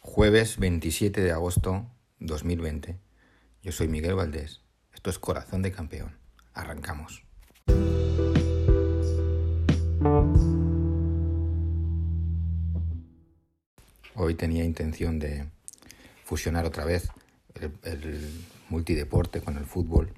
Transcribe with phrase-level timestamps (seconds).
[0.00, 1.86] Jueves 27 de agosto
[2.18, 2.98] 2020.
[3.62, 4.62] Yo soy Miguel Valdés.
[4.92, 6.18] Esto es Corazón de Campeón.
[6.54, 7.22] Arrancamos.
[14.16, 15.46] Hoy tenía intención de
[16.24, 17.08] fusionar otra vez
[17.54, 20.12] el, multideporte con el fútbol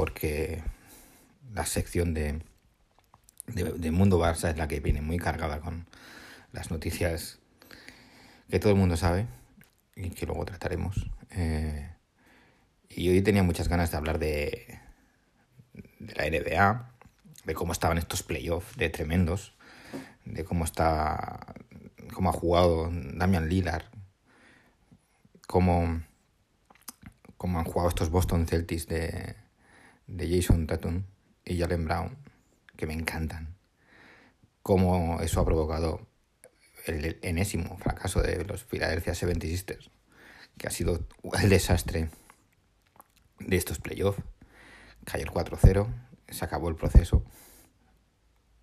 [0.00, 0.62] porque
[1.52, 2.40] la sección de,
[3.48, 5.84] de, Mundo Barça es la que viene muy cargada con
[6.52, 7.38] las noticias
[8.48, 9.26] que todo el mundo sabe
[9.94, 11.06] y que luego trataremos.
[11.32, 11.86] Eh,
[12.88, 14.80] y hoy tenía muchas ganas de hablar de,
[15.98, 16.94] de la NBA,
[17.44, 19.52] de cómo estaban estos playoffs de tremendos,
[20.24, 21.56] de cómo está
[22.14, 23.84] cómo ha jugado Damian Lillard,
[25.46, 26.00] cómo,
[27.36, 29.36] cómo han jugado estos Boston Celtics de,
[30.10, 31.04] de Jason Tatum
[31.44, 32.18] y Jalen Brown,
[32.76, 33.56] que me encantan,
[34.62, 36.06] cómo eso ha provocado
[36.86, 39.90] el enésimo fracaso de los Philadelphia 76ers,
[40.58, 41.06] que ha sido
[41.40, 42.10] el desastre
[43.38, 44.22] de estos playoffs.
[45.04, 45.86] Cayó el 4-0,
[46.28, 47.24] se acabó el proceso.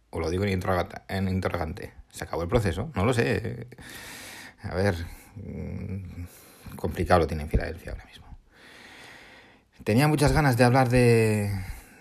[0.10, 3.68] O lo digo en interrogante, en interrogante, se acabó el proceso, no lo sé.
[4.62, 4.96] A ver,
[5.36, 6.26] mm,
[6.76, 8.27] complicado lo tiene en Filadelfia ahora mismo.
[9.88, 11.50] Tenía muchas ganas de hablar de,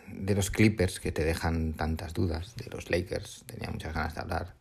[0.08, 4.22] de los Clippers que te dejan tantas dudas, de los Lakers, tenía muchas ganas de
[4.22, 4.56] hablar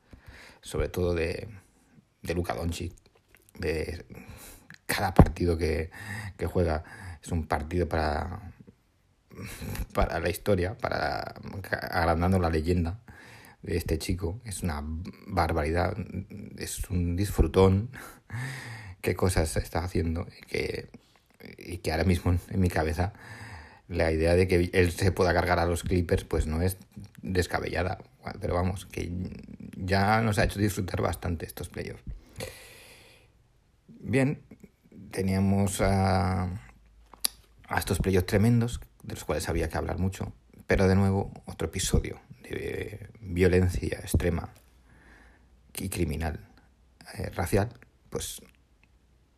[0.61, 1.49] sobre todo de,
[2.21, 2.93] de Luka Doncic,
[3.57, 4.05] de
[4.85, 5.89] cada partido que,
[6.37, 6.83] que juega
[7.19, 8.53] es un partido para,
[9.91, 11.33] para la historia, para
[11.89, 12.99] agrandando la leyenda
[13.63, 14.39] de este chico.
[14.45, 14.83] Es una
[15.25, 15.97] barbaridad,
[16.59, 17.89] es un disfrutón.
[19.01, 20.91] Qué cosas está haciendo que,
[21.57, 23.13] y que ahora mismo en mi cabeza
[23.87, 26.77] la idea de que él se pueda cargar a los Clippers pues no es
[27.21, 27.99] descabellada.
[28.41, 29.11] Pero vamos, que
[29.77, 32.03] ya nos ha hecho disfrutar bastante estos playoffs.
[33.87, 34.41] Bien,
[35.11, 36.43] teníamos a,
[37.67, 40.33] a estos playoffs tremendos, de los cuales había que hablar mucho,
[40.65, 44.49] pero de nuevo otro episodio de violencia extrema
[45.77, 46.39] y criminal
[47.15, 47.69] eh, racial,
[48.09, 48.41] pues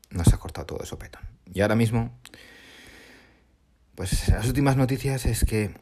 [0.09, 1.36] nos ha cortado todo eso petón.
[1.53, 2.17] Y ahora mismo,
[3.95, 5.75] pues las últimas noticias es que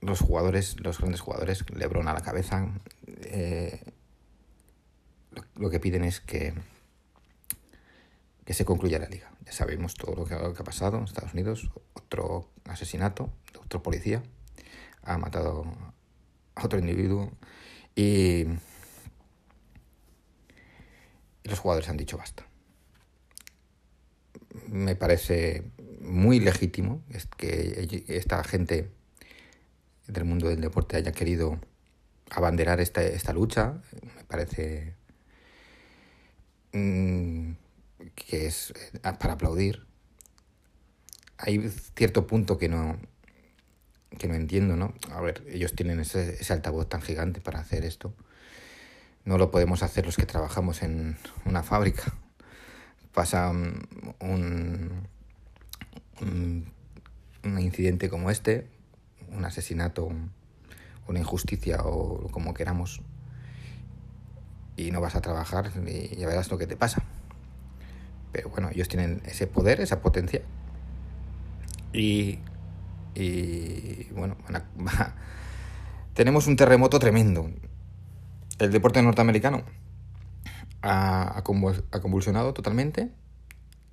[0.00, 2.68] los jugadores, los grandes jugadores, Lebron a la cabeza,
[3.06, 3.80] eh,
[5.54, 6.54] lo, que piden es que,
[8.44, 9.30] que se concluya la liga.
[9.44, 13.30] Ya sabemos todo lo que, ha pasado en Estados Unidos, otro asesinato
[13.64, 14.22] otro policía,
[15.02, 15.64] ha matado
[16.54, 17.32] a otro individuo
[17.96, 18.44] y
[21.44, 22.46] los jugadores han dicho basta.
[24.68, 25.64] Me parece
[26.00, 27.02] muy legítimo
[27.36, 28.90] que esta gente
[30.06, 31.58] del mundo del deporte haya querido
[32.30, 33.80] abanderar esta, esta lucha.
[34.16, 34.94] Me parece
[36.72, 37.52] mm,
[38.14, 39.86] que es eh, para aplaudir.
[41.38, 42.98] Hay cierto punto que no,
[44.18, 44.94] que no entiendo, ¿no?
[45.10, 48.14] A ver, ellos tienen ese, ese altavoz tan gigante para hacer esto.
[49.24, 52.14] No lo podemos hacer los que trabajamos en una fábrica.
[53.14, 55.06] Pasa un,
[56.20, 56.66] un,
[57.60, 58.66] incidente como este,
[59.30, 60.10] un asesinato,
[61.06, 63.02] una injusticia o como queramos,
[64.76, 67.04] y no vas a trabajar y ya verás lo que te pasa.
[68.32, 70.42] Pero bueno, ellos tienen ese poder, esa potencia.
[71.92, 72.40] Y,
[73.14, 74.36] y bueno,
[76.14, 77.48] tenemos un terremoto tremendo.
[78.58, 79.62] El deporte norteamericano
[80.84, 83.10] ha, convulsionado totalmente.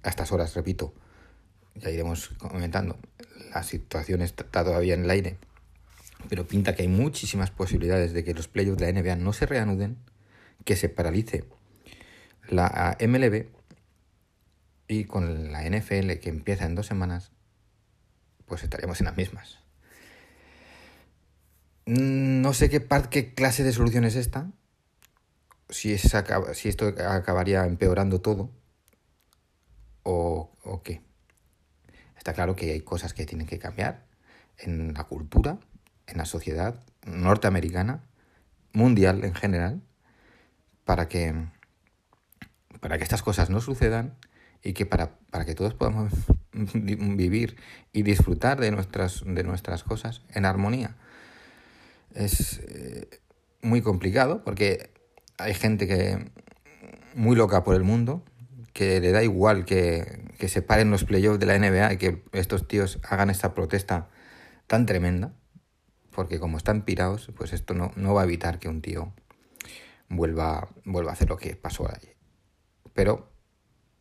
[0.04, 0.94] A estas horas, repito,
[1.76, 2.98] ya iremos comentando,
[3.54, 5.38] la situación está todavía en el aire,
[6.28, 9.46] pero pinta que hay muchísimas posibilidades de que los playoffs de la NBA no se
[9.46, 9.98] reanuden,
[10.66, 11.46] que se paralice
[12.50, 13.46] la MLB
[14.88, 17.32] y con la NFL que empieza en dos semanas,
[18.48, 19.60] pues estaríamos en las mismas.
[21.86, 24.52] No sé qué, qué clase de solución es esta,
[25.72, 26.14] si, es,
[26.54, 28.52] si esto acabaría empeorando todo
[30.04, 31.02] o, o qué.
[32.18, 34.06] Está claro que hay cosas que tienen que cambiar
[34.58, 35.58] en la cultura,
[36.08, 38.04] en la sociedad norteamericana,
[38.74, 39.82] mundial en general,
[40.86, 41.34] para que,
[42.80, 44.18] para que estas cosas no sucedan
[44.64, 46.14] y que para, para que todos podamos
[46.54, 47.58] vivir
[47.92, 50.96] y disfrutar de nuestras, de nuestras cosas en armonía.
[52.14, 53.22] Es eh,
[53.62, 54.92] muy complicado porque
[55.42, 56.32] hay gente que
[57.16, 58.24] muy loca por el mundo,
[58.74, 62.68] que le da igual que, se paren los playoffs de la NBA y que estos
[62.68, 64.10] tíos hagan esta protesta
[64.68, 65.34] tan tremenda,
[66.12, 69.14] porque como están pirados, pues esto no, no va a evitar que un tío
[70.10, 72.14] vuelva, vuelva a hacer lo que pasó ahí.
[72.94, 73.32] Pero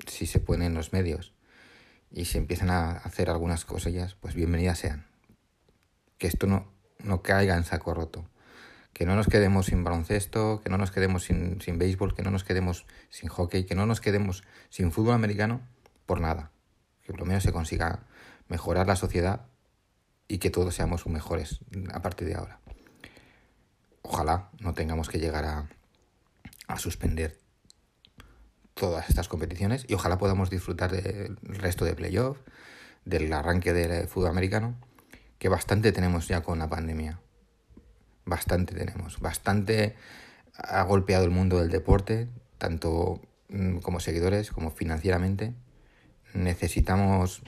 [0.07, 1.35] si se ponen los medios
[2.11, 5.07] y se empiezan a hacer algunas cosillas, pues bienvenidas sean.
[6.19, 8.29] Que esto no, no caiga en saco roto.
[8.93, 12.31] Que no nos quedemos sin baloncesto, que no nos quedemos sin, sin béisbol, que no
[12.31, 15.61] nos quedemos sin hockey, que no nos quedemos sin fútbol americano
[16.07, 16.51] por nada.
[17.03, 18.01] Que por lo menos se consiga
[18.49, 19.47] mejorar la sociedad
[20.29, 21.61] y que todos seamos mejores
[21.93, 22.61] a partir de ahora.
[24.03, 25.69] Ojalá no tengamos que llegar a,
[26.67, 27.39] a suspender
[28.75, 32.39] todas estas competiciones y ojalá podamos disfrutar del resto de playoff,
[33.05, 34.75] del arranque del fútbol americano,
[35.39, 37.21] que bastante tenemos ya con la pandemia.
[38.31, 39.97] Bastante tenemos, bastante
[40.55, 42.29] ha golpeado el mundo del deporte,
[42.59, 45.53] tanto mm, como seguidores como financieramente.
[46.33, 47.43] Necesitamos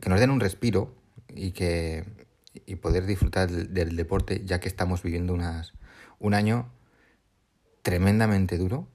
[0.00, 0.92] que nos den un respiro
[1.28, 2.04] y que
[2.66, 5.34] y poder disfrutar del, deporte ya que estamos viviendo
[6.18, 6.72] un año
[7.82, 8.88] tremendamente duro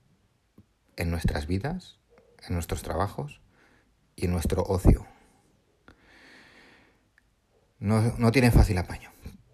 [0.97, 1.99] en nuestras vidas,
[2.45, 3.39] en nuestros trabajos
[4.17, 5.07] y en nuestro ocio.
[7.79, 9.09] No, no tienen fácil apaño,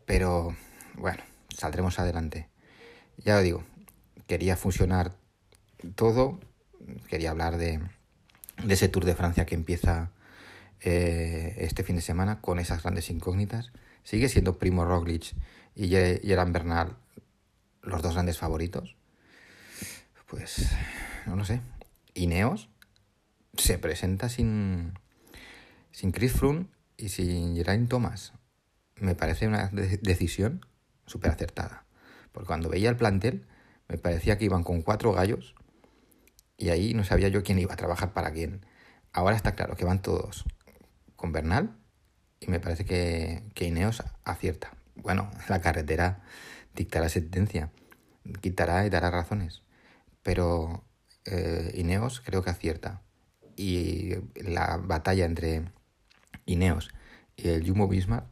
[0.07, 0.56] pero
[0.97, 2.50] bueno, saldremos adelante.
[3.18, 3.63] Ya lo digo,
[4.27, 5.13] quería fusionar
[5.95, 6.39] todo,
[7.09, 7.80] quería hablar de,
[8.63, 10.12] de ese Tour de Francia que empieza
[10.81, 13.71] eh, este fin de semana con esas grandes incógnitas.
[14.03, 15.33] Sigue siendo Primo Roglic
[15.75, 16.95] y Gerard Bernal
[17.81, 18.95] los dos grandes favoritos.
[20.27, 20.71] Pues
[21.25, 21.62] no lo sé.
[22.13, 22.69] Ineos
[23.57, 24.94] se presenta sin,
[25.92, 28.33] sin Chris Froome y sin Geraint Thomas.
[28.97, 30.65] Me parece una decisión
[31.06, 31.86] súper acertada.
[32.31, 33.48] Porque cuando veía el plantel,
[33.88, 35.56] me parecía que iban con cuatro gallos
[36.57, 38.66] y ahí no sabía yo quién iba a trabajar para quién.
[39.13, 40.46] Ahora está claro que van todos
[41.16, 41.78] con Bernal
[42.40, 44.72] y me parece que, que Ineos acierta.
[44.96, 46.24] Bueno, la carretera
[46.74, 47.72] dictará sentencia,
[48.42, 49.63] quitará y dará razones,
[50.24, 50.84] pero
[51.25, 53.02] eh, Ineos creo que acierta.
[53.57, 55.72] Y la batalla entre
[56.46, 56.90] Ineos
[57.38, 58.30] y el Jumbo Visma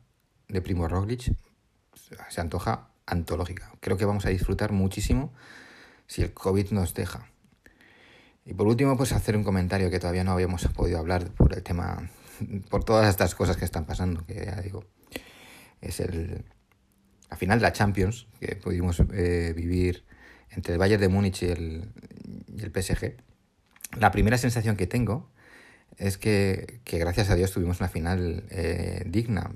[0.49, 1.33] de Primo Roglic
[2.29, 3.71] se antoja antológica.
[3.79, 5.33] Creo que vamos a disfrutar muchísimo
[6.07, 7.27] si el COVID nos deja.
[8.45, 11.63] Y por último, pues hacer un comentario que todavía no habíamos podido hablar por el
[11.63, 12.09] tema,
[12.69, 14.83] por todas estas cosas que están pasando, que ya digo,
[15.81, 16.43] es el,
[17.29, 20.03] la final de la Champions que pudimos eh, vivir
[20.49, 21.91] entre el Bayern de Múnich y el,
[22.55, 23.15] y el PSG,
[23.97, 25.29] la primera sensación que tengo
[25.97, 29.51] es que, gracias a Dios tuvimos una final eh, digna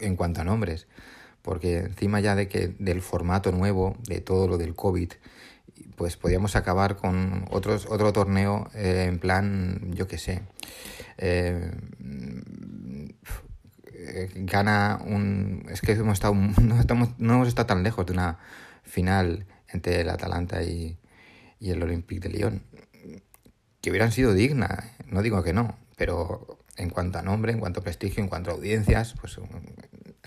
[0.00, 0.86] en cuanto a nombres,
[1.46, 5.12] porque encima ya de que del formato nuevo, de todo lo del COVID,
[5.94, 10.42] pues podíamos acabar con otros, otro torneo eh, en plan, yo qué sé,
[11.18, 11.70] eh,
[14.34, 15.64] gana un...
[15.70, 18.38] Es que hemos estado, no, estamos, no hemos estado tan lejos de una
[18.82, 20.98] final entre el Atalanta y,
[21.60, 22.62] y el Olympique de Lyon,
[23.80, 27.78] que hubieran sido dignas, no digo que no, pero en cuanto a nombre, en cuanto
[27.78, 29.38] a prestigio, en cuanto a audiencias, pues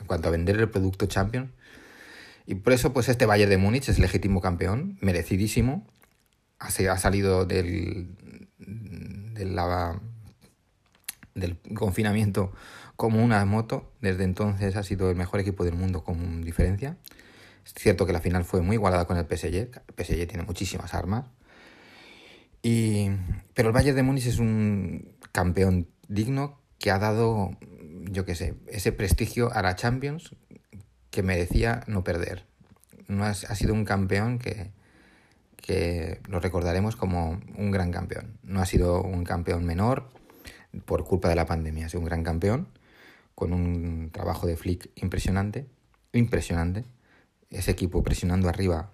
[0.10, 1.52] cuanto a vender el producto Champions.
[2.46, 5.88] Y por eso, pues este Bayern de Múnich es legítimo campeón, merecidísimo.
[6.60, 8.18] Ha, salido del,
[11.36, 12.52] del confinamiento
[12.98, 13.94] como una moto.
[14.02, 16.98] Desde entonces ha sido el mejor equipo del mundo con diferencia.
[17.66, 19.56] Es cierto que la final fue muy igualada con el PSG.
[19.56, 21.26] El PSG tiene muchísimas armas.
[22.62, 23.10] Y,
[23.54, 27.58] pero el Bayern de Múnich es un campeón digno que ha dado,
[28.12, 30.36] yo qué sé, ese prestigio a la Champions
[31.12, 32.46] que merecía no perder.
[33.08, 34.72] No ha, sido un campeón que,
[35.58, 38.38] que lo recordaremos como un gran campeón.
[38.44, 40.10] No ha sido un campeón menor
[40.86, 41.88] por culpa de la pandemia.
[41.88, 42.68] Ha sido un gran campeón
[43.34, 45.66] con un trabajo de Flick impresionante,
[46.14, 46.86] impresionante
[47.50, 48.92] ese equipo presionando arriba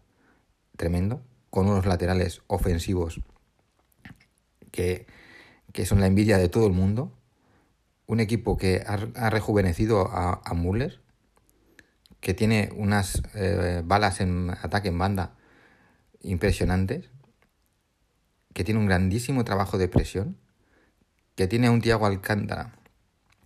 [0.77, 3.21] tremendo, con unos laterales ofensivos
[4.71, 5.05] que,
[5.85, 7.11] son la envidia de todo el mundo,
[8.07, 11.01] un equipo que ha, rejuvenecido a, a, Müller,
[12.19, 15.35] que tiene unas eh, balas en ataque en banda
[16.21, 17.09] impresionantes,
[18.53, 20.37] que tiene un grandísimo trabajo de presión,
[21.35, 22.73] que tiene a un Tiago Alcántara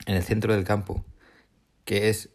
[0.06, 1.04] en el centro del campo,
[1.86, 2.30] que es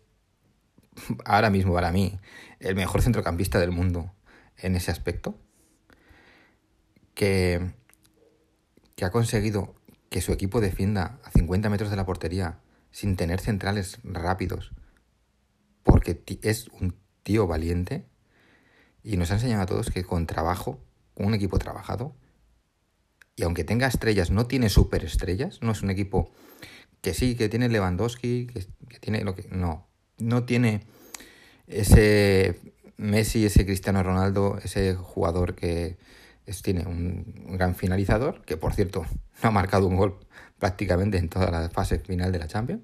[1.25, 2.19] ahora mismo para mí
[2.61, 4.13] el mejor centrocampista del mundo
[4.57, 5.39] en ese aspecto,
[7.15, 7.73] que,
[8.97, 9.75] que ha conseguido
[10.15, 12.61] que su equipo defienda a 50 metros de la portería
[12.93, 14.71] sin tener centrales rápidos,
[15.83, 16.95] porque es un
[17.25, 18.07] tío valiente
[19.03, 20.79] y nos ha enseñado a todos que con trabajo,
[21.15, 22.15] con un equipo trabajado,
[23.35, 26.31] y aunque tenga estrellas, no tiene superestrellas, no es un equipo
[27.01, 29.49] que sí, que tiene Lewandowski, que, que tiene lo que...
[29.51, 30.87] No, no tiene
[31.67, 32.61] ese
[32.99, 35.99] Messi, ese Cristiano Ronaldo, ese jugador que
[36.63, 39.05] tiene un, gran finalizador, que por cierto
[39.43, 40.19] no ha marcado un gol
[40.59, 42.83] prácticamente en toda la fase final de la Champions.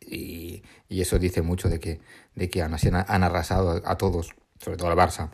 [0.00, 2.00] Y, eso dice mucho de que,
[2.36, 5.30] de que han, han arrasado a, todos, sobre todo al Barça,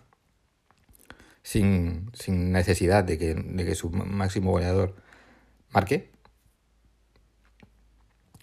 [1.43, 4.97] sin, necesidad de que, de que su máximo goleador
[5.71, 6.11] marque.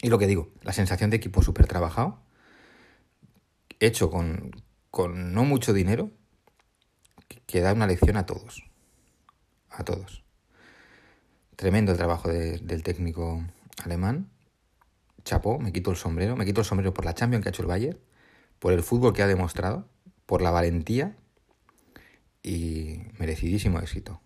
[0.01, 2.21] Y lo que digo, la sensación de equipo súper trabajado,
[3.79, 4.51] hecho con,
[4.91, 6.11] con no mucho dinero,
[7.47, 8.63] que da una lección a todos.
[9.69, 10.23] A todos.
[11.55, 13.41] Tremendo el trabajo del técnico
[13.83, 14.29] alemán.
[15.23, 16.35] Chapó, me quito el sombrero.
[16.35, 17.97] Me quito el sombrero por la Champions que ha hecho el Bayern,
[18.59, 19.87] por el fútbol que ha demostrado,
[20.25, 21.15] por la valentía
[22.43, 24.21] y merecidísimo éxito.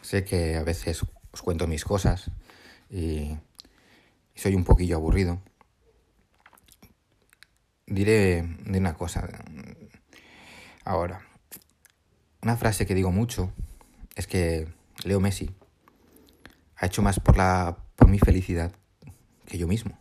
[0.00, 2.30] Sé que a veces os cuento mis cosas
[2.88, 3.36] y
[4.34, 5.40] soy un poquillo aburrido
[7.86, 9.28] diré de una cosa.
[10.84, 11.22] Ahora,
[12.42, 13.52] una frase que digo mucho
[14.14, 14.68] es que
[15.04, 15.54] Leo Messi
[16.76, 18.72] ha hecho más por, la, por mi felicidad
[19.46, 19.98] que yo mismo.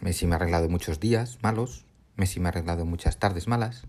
[0.00, 1.84] Messi me ha arreglado muchos días malos,
[2.16, 3.84] Messi me ha arreglado muchas tardes malas,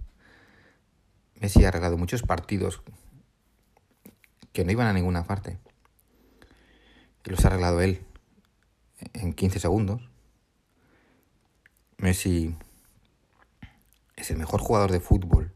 [1.40, 2.82] Messi ha arreglado muchos partidos
[4.54, 5.60] que no iban a ninguna parte.
[7.26, 8.06] Y los ha arreglado él
[9.14, 10.15] en 15 segundos.
[11.98, 12.58] Messi
[14.16, 15.54] es el mejor jugador de fútbol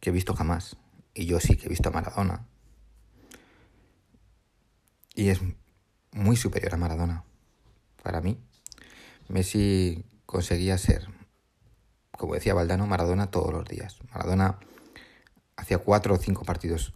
[0.00, 0.76] que he visto jamás.
[1.14, 2.46] Y yo sí que he visto a Maradona.
[5.14, 5.40] Y es
[6.12, 7.24] muy superior a Maradona.
[8.02, 8.38] Para mí,
[9.28, 11.08] Messi conseguía ser,
[12.12, 13.98] como decía Valdano, Maradona todos los días.
[14.12, 14.60] Maradona
[15.56, 16.94] hacía cuatro o cinco partidos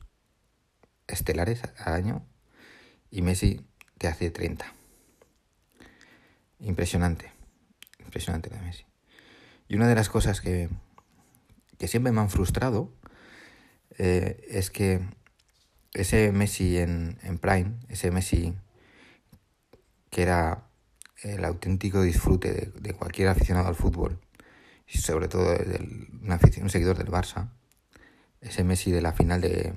[1.09, 2.25] estelares al año
[3.11, 3.67] y Messi
[3.99, 4.73] te hace 30.
[6.61, 7.42] Impresionante
[8.13, 8.85] impresionante de Messi.
[9.69, 10.69] Y una de las cosas que,
[11.79, 12.93] que siempre me han frustrado
[13.97, 15.01] eh, es que
[15.95, 18.55] ese Messi en, en, Prime, ese Messi
[20.11, 20.67] que era
[21.23, 24.21] el auténtico disfrute de, cualquier aficionado al fútbol,
[24.87, 25.79] y sobre todo de,
[26.61, 27.49] un, seguidor del Barça,
[28.43, 29.73] ese Messi de la final de,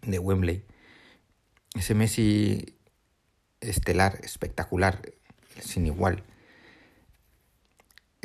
[0.00, 0.64] de Wembley,
[1.74, 2.78] ese Messi
[3.60, 5.02] estelar, espectacular,
[5.60, 6.24] sin igual,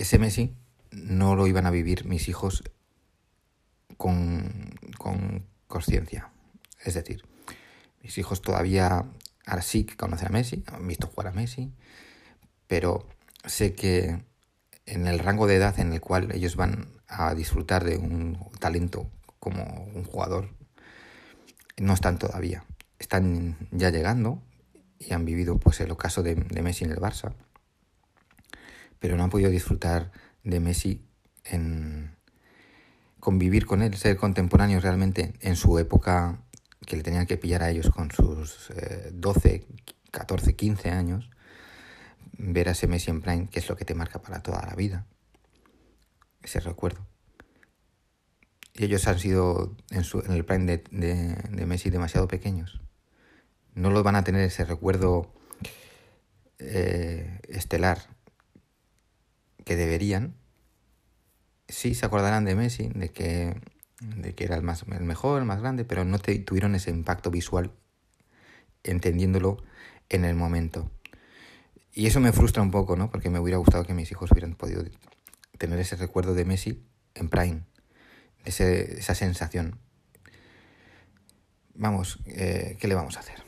[0.01, 0.55] ese Messi
[0.91, 2.63] no lo iban a vivir mis hijos
[3.97, 6.29] con, con conciencia.
[6.83, 7.23] Es decir,
[8.01, 9.05] mis hijos todavía,
[9.45, 11.71] ahora sí conocen a Messi, han visto jugar a Messi,
[12.67, 13.07] pero
[13.45, 14.23] sé que
[14.85, 19.09] en el rango de edad en el cual ellos van a disfrutar de un talento
[19.39, 19.63] como
[19.93, 20.49] un jugador,
[21.77, 22.63] no están todavía.
[22.99, 24.41] Están ya llegando
[24.97, 27.33] y han vivido pues el ocaso de Messi en el Barça
[28.99, 30.11] pero no han podido disfrutar
[30.43, 31.05] de Messi
[31.45, 32.15] en
[33.19, 36.41] convivir con él, ser contemporáneos realmente en su época
[36.85, 38.71] que le tenían que pillar a ellos con sus
[39.11, 39.67] 12,
[40.11, 41.29] 14, 15 años,
[42.37, 44.75] ver a ese Messi en Prime, que es lo que te marca para toda la
[44.75, 45.05] vida,
[46.41, 47.05] ese recuerdo.
[48.73, 52.79] Y ellos han sido en, el Prime de, Messi demasiado pequeños.
[53.75, 55.33] No los van a tener ese recuerdo
[56.59, 58.07] eh, estelar
[59.69, 60.33] que deberían,
[61.67, 63.61] sí se acordarán de Messi, de que,
[63.99, 67.29] de que era el, más, el mejor, el más grande, pero no tuvieron ese impacto
[67.29, 67.71] visual
[68.81, 69.61] entendiéndolo
[70.09, 70.89] en el momento.
[71.93, 73.11] Y eso me frustra un poco, ¿no?
[73.11, 74.83] Porque me hubiera gustado que mis hijos hubieran podido
[75.59, 76.83] tener ese recuerdo de Messi
[77.13, 77.61] en Prime,
[78.45, 79.77] ese, esa sensación.
[81.75, 83.43] Vamos, eh, ¿qué le vamos a hacer?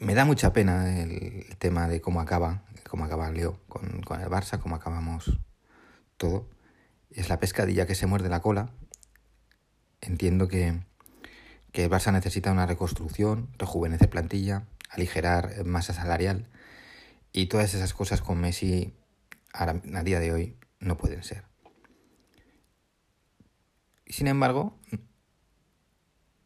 [0.00, 4.60] Me da mucha pena el tema de cómo acaba como acaba Leo con, el Barça,
[4.60, 5.38] como acabamos
[6.16, 6.48] todo.
[7.10, 8.70] Es la pescadilla que se muerde la cola.
[10.00, 10.80] Entiendo que,
[11.72, 16.48] que el Barça necesita una reconstrucción, rejuvenecer plantilla, aligerar masa salarial
[17.32, 18.94] y todas esas cosas con Messi
[19.52, 21.44] a, día de hoy no pueden ser.
[24.06, 24.78] Sin embargo,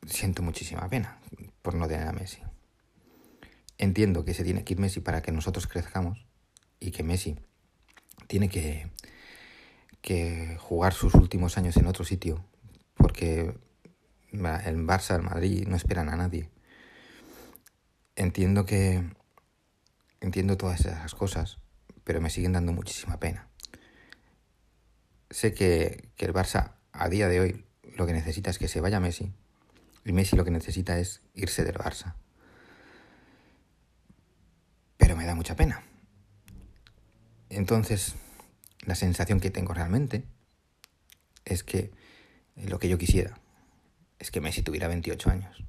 [0.06, 1.20] siento muchísima pena
[1.62, 2.42] por no tener a Messi.
[3.78, 6.21] Entiendo que se tiene que ir Messi para que nosotros crezcamos,
[6.82, 7.38] y que Messi
[8.26, 8.90] tiene que,
[10.00, 12.44] que jugar sus últimos años en otro sitio,
[12.96, 13.54] porque
[14.32, 16.50] el Barça, el Madrid no esperan a nadie.
[18.16, 19.04] Entiendo que
[20.20, 21.58] entiendo todas esas cosas,
[22.04, 23.48] pero me siguen dando muchísima pena.
[25.30, 27.64] Sé que, que el Barça a día de hoy
[27.96, 29.32] lo que necesita es que se vaya Messi
[30.04, 32.14] y Messi lo que necesita es irse del Barça.
[34.96, 35.82] Pero me da mucha pena.
[37.54, 38.14] Entonces,
[38.86, 40.24] la sensación que tengo realmente
[41.44, 41.90] es que
[42.56, 43.38] lo que yo quisiera
[44.18, 45.62] es que Messi tuviera 28 años.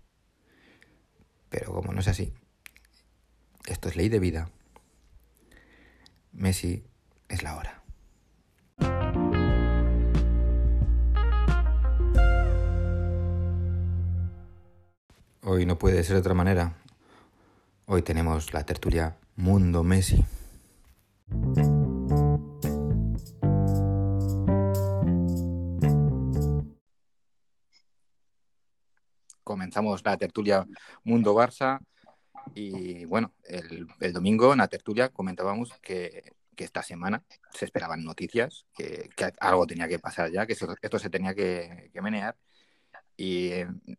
[1.50, 2.34] Pero como no es así,
[3.66, 4.50] esto es ley de vida,
[6.32, 6.86] Messi
[7.28, 7.84] es la hora.
[15.42, 16.78] Hoy no puede ser de otra manera.
[17.88, 20.24] Hoy tenemos la tertulia Mundo Messi.
[29.44, 30.66] Comenzamos la tertulia
[31.04, 31.80] Mundo Barça
[32.56, 39.10] y bueno, el, domingo en la tertulia comentábamos que, esta semana se esperaban noticias, que,
[39.40, 42.38] algo tenía que pasar ya, que esto se tenía que, menear
[43.18, 43.52] y,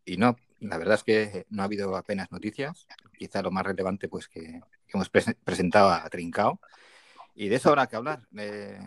[0.03, 2.87] y no, la verdad es que no ha habido apenas noticias.
[3.17, 6.59] Quizá lo más relevante, pues que, hemos presentado a Trincao.
[7.35, 8.21] Y de eso habrá que hablar.
[8.37, 8.79] Eh,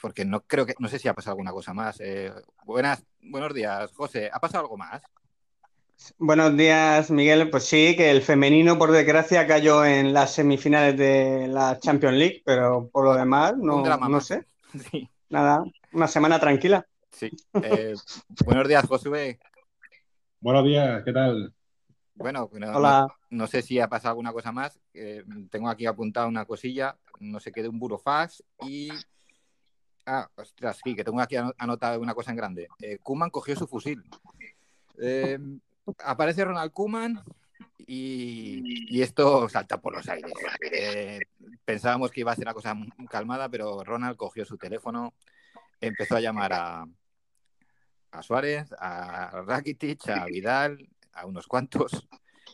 [0.00, 1.98] porque no creo que, no sé si ha pasado alguna cosa más.
[2.00, 2.32] Eh,
[2.64, 4.30] buenas, buenos días, José.
[4.32, 5.02] ¿Ha pasado algo más?
[6.18, 7.50] Buenos días, Miguel.
[7.50, 12.42] Pues sí, que el femenino, por desgracia, cayó en las semifinales de la Champions League,
[12.44, 14.46] pero por lo demás, no, no sé.
[15.28, 16.86] Nada, una semana tranquila.
[17.10, 17.30] Sí.
[17.62, 17.94] Eh,
[18.44, 19.38] buenos días, Josué.
[20.40, 21.52] Buenos días, ¿qué tal?
[22.20, 24.78] Bueno, no, No, sé si ha pasado alguna cosa más.
[25.50, 28.90] tengo aquí apuntado una cosilla, no sé qué, de un burofax y...
[30.06, 32.68] Ah, ostras, sí, que tengo aquí anotado una cosa en grande.
[32.80, 34.02] Eh, Kuman cogió su fusil.
[35.00, 35.38] Eh,
[36.04, 37.22] aparece Ronald Kuman
[37.86, 40.32] y, esto salta por los aires.
[40.72, 41.20] Eh,
[41.64, 42.76] pensábamos que iba a ser una cosa
[43.08, 45.14] calmada, pero Ronald cogió su teléfono,
[45.80, 46.86] empezó a llamar a,
[48.10, 52.06] a Suárez, a Rakitic, a Vidal, a unos cuantos,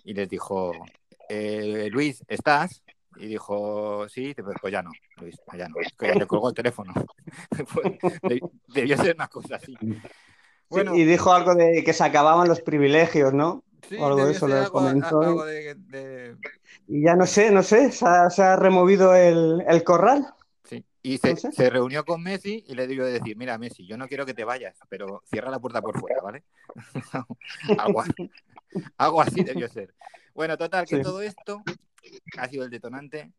[0.04, 0.72] y les dijo,
[1.28, 2.82] eh, Luis, ¿estás?
[3.16, 6.92] Y dijo, sí, pues ya no, Luis, ya no, que ya le colgó el teléfono.
[8.68, 9.76] Debió ser una cosa así.
[10.68, 13.64] Bueno, y dijo algo de que se acababan los privilegios, ¿no?
[13.88, 15.44] Sí, algo de eso les comentó.
[16.88, 20.26] Y ya no sé, no sé, se ha, removido el, el corral.
[21.06, 24.26] Y se, reunió con Messi y le digo de decir, mira Messi, yo no quiero
[24.26, 26.42] que te vayas, pero cierra la puerta por fuera, ¿vale?
[27.78, 28.02] algo,
[28.98, 29.94] así debió ser.
[30.34, 31.62] Bueno, total, que todo esto
[32.38, 33.32] ha sido el detonante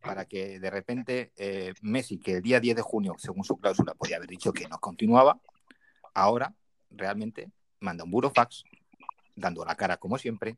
[0.00, 3.94] para que de repente eh, Messi, que el día 10 de junio, según su cláusula,
[3.94, 5.40] podía haber dicho que no continuaba,
[6.14, 6.54] ahora
[6.90, 8.64] realmente manda un burofax,
[9.34, 10.56] dando la cara como siempre,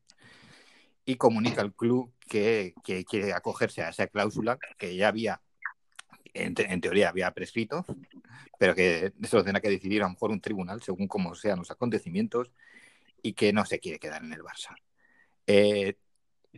[1.04, 5.40] y comunica al club que, que quiere acogerse a esa cláusula que ya había
[6.34, 7.84] en, teoría había prescrito,
[8.58, 11.58] pero que eso lo tendrá que decidir a lo mejor un tribunal según cómo sean
[11.58, 12.52] los acontecimientos
[13.22, 14.74] y que no se quiere quedar en el Barça.
[15.46, 15.96] Eh,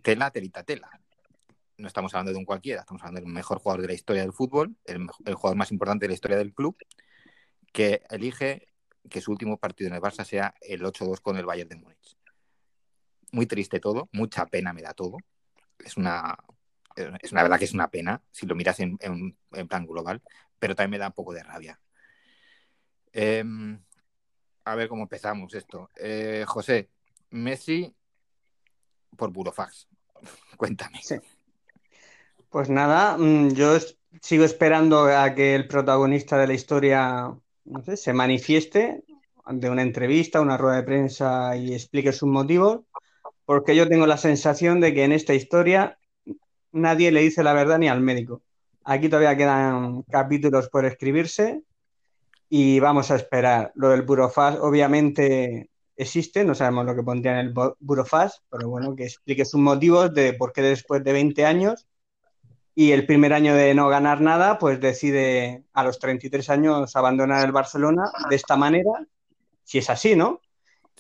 [0.03, 0.91] tela, telita, tela.
[1.79, 4.33] No estamos hablando de un cualquiera, estamos hablando del mejor jugador de la historia del
[4.33, 6.77] fútbol, el, jugador más importante de la historia del club,
[7.73, 8.69] que elige
[9.09, 12.17] que su último partido en el Barça sea el 8-2 con el Bayern de Múnich.
[13.33, 15.17] Muy triste todo, mucha pena me da todo.
[15.79, 16.37] Es una,
[16.95, 18.99] es una verdad que es una pena si lo miras en,
[19.69, 20.23] plan global,
[20.59, 21.81] pero también me da un poco de rabia.
[23.13, 23.83] Em,
[24.65, 25.91] a ver cómo empezamos esto.
[25.97, 26.89] Eh, José,
[27.31, 27.95] Messi
[29.17, 29.89] por burofax.
[30.57, 31.01] Cuéntame.
[32.51, 33.79] Pues nada, mm, yo
[34.21, 37.35] sigo esperando a que el protagonista de la historia
[37.95, 39.05] se manifieste
[39.45, 42.81] ante una entrevista, una rueda de prensa y explique sus motivos,
[43.45, 45.99] porque yo tengo la sensación de que en esta historia
[46.71, 48.43] nadie le dice la verdad ni al médico.
[48.85, 51.63] Aquí todavía quedan capítulos por escribirse
[52.55, 53.73] y vamos a esperar.
[53.77, 58.95] Lo del Burofaz obviamente existe, no sabemos lo que pondría en el Burofaz, pero bueno,
[58.95, 61.87] que explique sus motivos de por qué después de 20 años
[62.75, 67.43] y el primer año de no ganar nada, pues decide a los 33 años abandonar
[67.43, 68.91] el Barcelona de esta manera,
[69.65, 70.43] si es así, ¿no?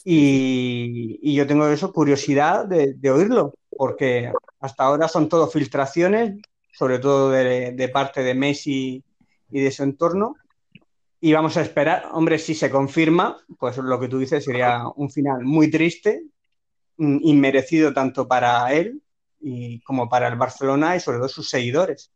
[0.06, 6.40] Y, yo tengo eso, curiosidad de oírlo, porque hasta ahora son todo filtraciones,
[6.72, 9.04] sobre todo de, parte de Messi
[9.50, 10.36] y de su entorno.
[11.24, 15.08] Y vamos a esperar, hombre, si se confirma, pues lo que tú dices sería un
[15.08, 16.24] final muy triste,
[16.96, 19.00] mm, inmerecido tanto para él
[19.40, 22.10] y como para el Barcelona y sobre todo sus seguidores.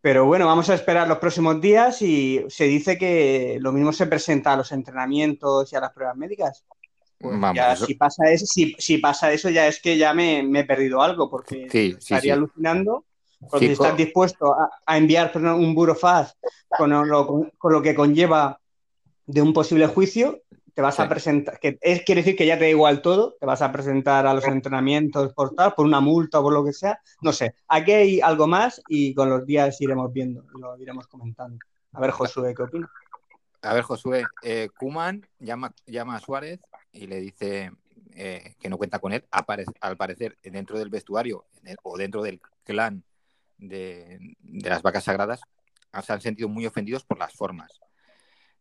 [0.00, 4.06] Pero bueno, vamos a esperar los próximos días y se dice que lo mismo se
[4.06, 6.64] presenta a los entrenamientos y a las pruebas médicas.
[7.18, 11.02] Pues ya, si, pasa eso, si, pasa eso, ya es que ya me, he perdido
[11.02, 13.04] algo, porque estaría alucinando.
[13.50, 14.54] Porque si estás dispuesto
[14.86, 16.36] a, enviar un burofax
[16.76, 18.60] con lo, con lo que conlleva
[19.26, 20.42] de un posible juicio,
[20.76, 23.46] te vas a presentar, que es, quiere decir que ya te da igual todo, te
[23.46, 26.74] vas a presentar a los entrenamientos por tal, por una multa o por lo que
[26.74, 31.06] sea, no sé, aquí hay algo más y con los días iremos viendo, lo iremos
[31.06, 31.58] comentando.
[31.94, 32.90] A ver, Josué, ¿qué opinas?
[33.62, 36.60] A ver, Josué, eh, Kuman llama, llama a Suárez
[36.92, 37.72] y le dice
[38.14, 39.24] eh, que no cuenta con él,
[39.80, 41.46] al parecer dentro del vestuario
[41.84, 43.02] o dentro del clan
[43.58, 45.40] de, las vacas sagradas,
[46.02, 47.80] se han sentido muy ofendidos por las formas.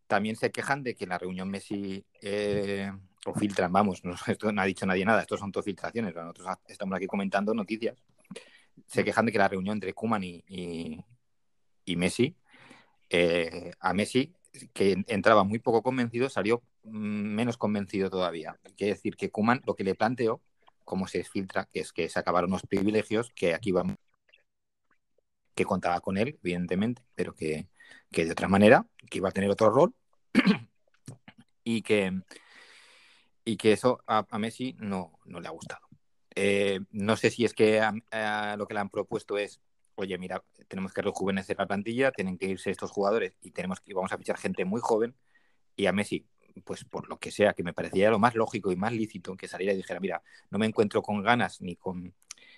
[0.08, 2.92] También se quejan de que en la reunión Messi eh,
[3.26, 6.48] o filtran, vamos, no, esto no ha dicho nadie nada, esto son todo filtraciones, nosotros
[6.68, 7.98] estamos aquí comentando noticias.
[8.88, 10.44] Se quejan de que la reunión entre Kuman y,
[11.86, 12.36] y, Messi,
[13.10, 14.34] eh, a Messi,
[14.74, 16.90] que entraba muy poco convencido, salió mm,
[17.36, 18.60] menos convencido todavía.
[18.78, 20.42] Quiere decir que Kuman lo que le planteó,
[20.84, 23.98] como se filtra, que es que se acabaron los privilegios, que aquí vamos
[25.56, 27.68] que contaba con él, evidentemente, pero que,
[28.12, 29.96] de otra manera, que iba a tener otro rol
[31.64, 32.22] y que,
[33.46, 35.82] y que eso a, Messi no, no, le ha gustado.
[36.36, 37.82] Eh, no sé si es que
[38.58, 39.62] lo que le han propuesto es,
[39.96, 43.94] oye, mira, tenemos que rejuvenecer la plantilla, tienen que irse estos jugadores y tenemos que
[43.94, 45.16] vamos a fichar gente muy joven
[45.78, 46.28] y a Messi
[46.64, 49.48] pues por lo que sea, que me parecía lo más lógico y más lícito que
[49.48, 52.14] saliera y dijera, mira, no me encuentro con ganas ni con,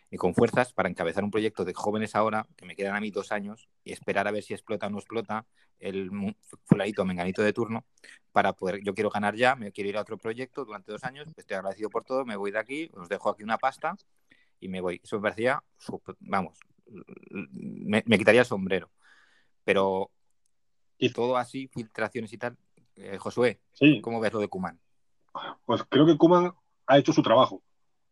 [0.09, 3.11] y con fuerzas para encabezar un proyecto de jóvenes ahora, que me quedan a mí
[3.11, 5.45] dos años, y esperar a ver si explota o no explota
[5.79, 6.09] el
[6.65, 7.85] fuladito menganito de turno,
[8.31, 11.27] para poder, yo quiero ganar ya, me quiero ir a otro proyecto durante dos años,
[11.35, 13.95] estoy agradecido por todo, me voy de aquí, os dejo aquí una pasta
[14.59, 15.01] y me voy.
[15.03, 15.63] Eso me parecía,
[16.19, 16.59] vamos,
[17.29, 18.89] me, quitaría el sombrero.
[19.63, 20.11] Pero
[20.97, 22.57] y todo así, filtraciones y tal,
[22.95, 23.59] eh, Josué,
[24.01, 24.79] ¿cómo ves lo de Kuman?
[25.65, 26.53] Pues creo que Kuman
[26.87, 27.61] ha hecho su trabajo.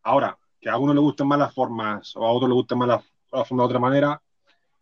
[0.04, 2.88] Ahora, que a uno le gusten más las formas o a otro le gusten más
[2.88, 3.04] las,
[3.48, 4.20] formas de otra manera,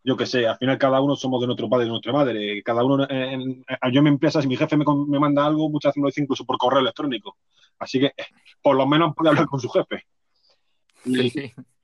[0.02, 2.63] yo qué sé, al final cada uno somos de nuestro padre y de nuestra madre.
[2.63, 5.89] Cada uno, en, yo en mi empresa, si mi jefe me, me, manda algo, muchas
[5.89, 7.36] veces me lo dice incluso por correo electrónico.
[7.80, 8.13] Así que
[8.62, 10.06] por lo menos puede hablar con su jefe.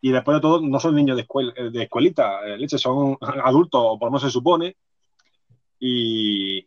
[0.01, 3.99] Y, después de todo, no son niños de, escuela, de escuelita, eh, leche, son adultos,
[3.99, 4.77] por lo menos se supone,
[5.77, 6.65] y,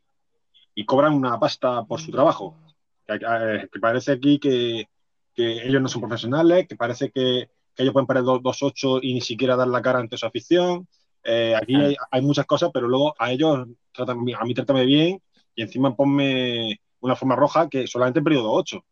[0.75, 2.59] y cobran una pasta por su trabajo.
[3.07, 4.87] que parece aquí que,
[5.35, 9.57] que ellos no son profesionales, que parece que, ellos pueden perder 2-8 y ni siquiera
[9.57, 10.87] dar la cara ante su afición.
[11.25, 11.75] Eh, aquí
[12.11, 15.23] hay, muchas cosas, pero luego a ellos, tratan, a mí trátame bien
[15.55, 18.85] y encima ponme una forma roja que solamente en periodo 8.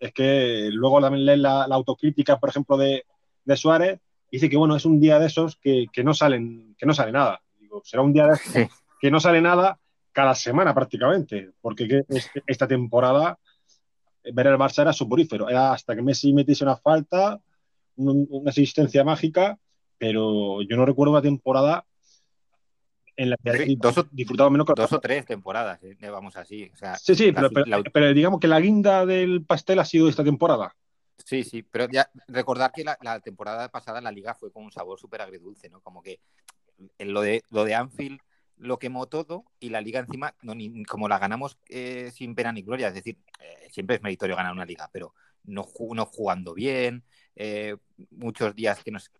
[0.00, 3.04] Es que luego también leen la, autocrítica, por ejemplo, de,
[3.44, 6.86] de, Suárez, dice que bueno, es un día de esos que, que no, salen, que
[6.86, 7.42] no sale nada.
[7.58, 9.78] Digo, será un día de esos que no sale nada
[10.12, 12.04] cada semana prácticamente, porque
[12.46, 13.38] esta temporada
[14.32, 15.48] ver el Barça era soporífero.
[15.48, 17.40] Era hasta que Messi metiese una falta,
[17.96, 19.58] una asistencia mágica,
[19.98, 21.84] pero yo no recuerdo una temporada
[23.16, 26.70] en la que sí, dos o, disfrutado menos dos o tres temporadas, eh, vamos así.
[27.00, 27.32] sí, sí,
[27.92, 30.74] pero, digamos que la guinda del pastel ha sido esta temporada.
[31.24, 34.70] Sí, sí, pero ya recordar que la, temporada pasada en la liga fue con un
[34.70, 35.80] sabor súper agridulce, ¿no?
[35.80, 36.20] Como que
[36.98, 38.20] lo de, lo de Anfield
[38.58, 42.52] lo quemó todo y la liga encima, no, ni, como la ganamos eh, sin pena
[42.52, 45.14] ni gloria, es decir, eh, siempre es meritorio ganar una liga, pero
[45.44, 47.76] no, no jugando bien, eh,
[48.10, 49.10] muchos días que nos,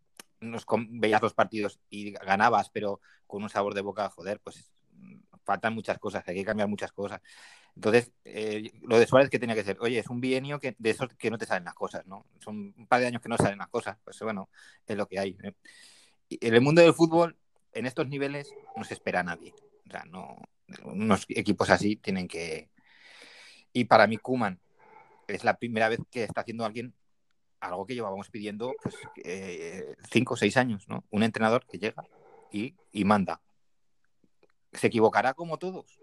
[0.40, 4.72] nos veías los partidos y ganabas, pero con un sabor de boca, joder, pues
[5.44, 7.20] faltan muchas cosas, hay que cambiar muchas cosas.
[7.76, 8.10] Entonces,
[8.82, 11.30] lo de Suárez que tenía que ser, oye, es un bienio que, de esos que
[11.30, 12.24] no te salen las cosas, ¿no?
[12.40, 14.48] Son un par de años que no salen las cosas, pues bueno,
[14.86, 15.36] es lo que hay.
[16.30, 17.36] En el mundo del fútbol
[17.76, 19.54] en estos niveles no se espera a nadie.
[19.86, 20.36] O sea, no,
[20.84, 22.70] unos equipos así tienen que...
[23.72, 24.60] Y para mí, Kuman
[25.28, 26.94] es la primera vez que está haciendo alguien
[27.60, 31.04] algo que llevábamos pidiendo pues, eh, cinco o seis años, ¿no?
[31.10, 32.04] Un entrenador que llega
[32.52, 33.40] y, y manda.
[34.72, 35.98] ¿Se equivocará como todos?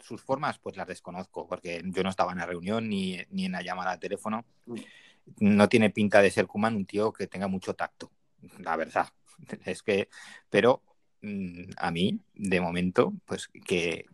[0.00, 3.52] Sus formas, pues las desconozco, porque yo no estaba en la reunión ni, ni en
[3.52, 4.44] la llamada de teléfono.
[5.38, 8.10] No tiene pinta de ser Kuman un tío que tenga mucho tacto,
[8.58, 9.08] la verdad.
[9.64, 10.08] Es que,
[10.50, 10.82] pero
[11.76, 14.06] a mí, de momento, pues que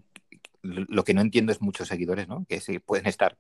[0.63, 2.45] lo que no entiendo es muchos seguidores, ¿no?
[2.49, 3.37] Que se pueden estar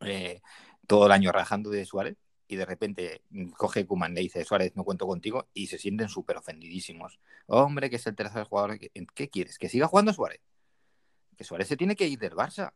[0.00, 0.40] eh,
[0.86, 2.16] todo el año rajando de Suárez
[2.48, 6.08] y de repente mm, coge Kuman, le dice Suárez, no cuento contigo, y se sienten
[6.08, 7.20] súper ofendidísimos.
[7.46, 8.78] Hombre, que es el tercer jugador.
[8.78, 9.58] ¿Qué quieres?
[9.58, 10.40] ¿Que siga jugando Suárez?
[11.36, 12.72] Que Suárez se tiene que ir del Barça.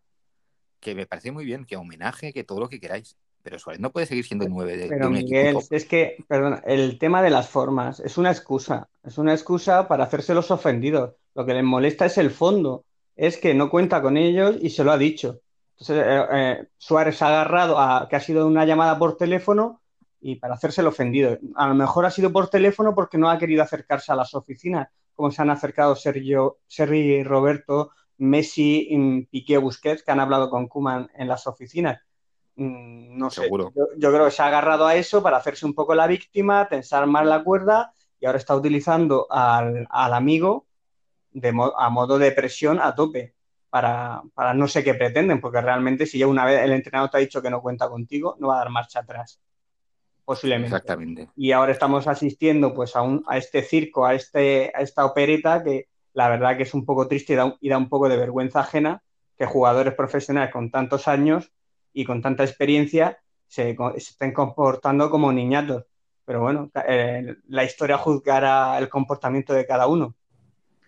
[0.81, 3.17] Que me parece muy bien, que homenaje, que todo lo que queráis
[3.47, 7.23] pero Suárez no puede seguir siendo nueve de, pero Miguel, es que, perdona, el tema
[7.23, 11.15] de las formas es una excusa, es una excusa para hacerse los ofendidos.
[11.33, 14.83] Lo que les molesta es el fondo, es que no cuenta con ellos y se
[14.83, 15.43] lo ha dicho.
[15.79, 19.81] Entonces, eh, eh, Suárez ha agarrado a que ha sido una llamada por teléfono
[20.21, 21.39] y para hacerse el ofendido.
[21.55, 24.89] A lo mejor ha sido por teléfono porque no ha querido acercarse a las oficinas,
[25.15, 30.51] como se han acercado Sergio, Sergio y Roberto Messi, mm, Piqué, Busquets, que han hablado
[30.51, 32.01] con Kuman en las oficinas.
[32.57, 33.73] Mm, no sé, Seguro.
[33.75, 36.69] yo, yo creo que se ha agarrado a eso para hacerse un poco la víctima,
[36.69, 40.67] tensar más la cuerda y ahora está utilizando al, al amigo
[41.33, 43.35] de mo- a modo de presión a tope
[43.71, 47.19] para, para no sé qué pretenden, porque realmente si ya una vez el entrenador te
[47.19, 49.41] ha dicho que no cuenta contigo, no va a dar marcha atrás,
[50.25, 50.67] posiblemente.
[50.77, 51.29] Exactamente.
[51.37, 55.63] Y ahora estamos asistiendo pues a, un, a este circo, a, este, a esta opereta
[55.63, 58.09] que la verdad que es un poco triste y da, un- y da un poco
[58.09, 59.03] de vergüenza ajena
[59.37, 61.53] que jugadores profesionales con tantos años
[61.99, 65.87] y con tanta experiencia se, se estén comportando como niñatos.
[66.27, 70.15] Pero bueno, eh, la historia juzgará el comportamiento de cada uno.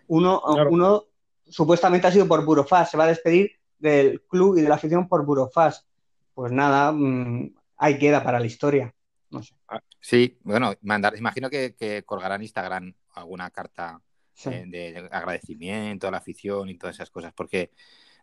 [0.07, 0.69] Uno, Claro.
[0.69, 1.03] uno
[1.47, 5.07] supuestamente ha sido por Burofax, se va a despedir del club y de la afición
[5.07, 5.87] por Burofax.
[6.35, 8.93] Pues nada, mm, ahí queda para la historia.
[9.31, 9.55] No sé.
[9.99, 13.99] Sí, bueno, mandar, imagino que, que colgarán Instagram alguna carta
[14.33, 14.49] Sí.
[14.51, 17.71] eh, de agradecimiento a la afición y todas esas cosas, porque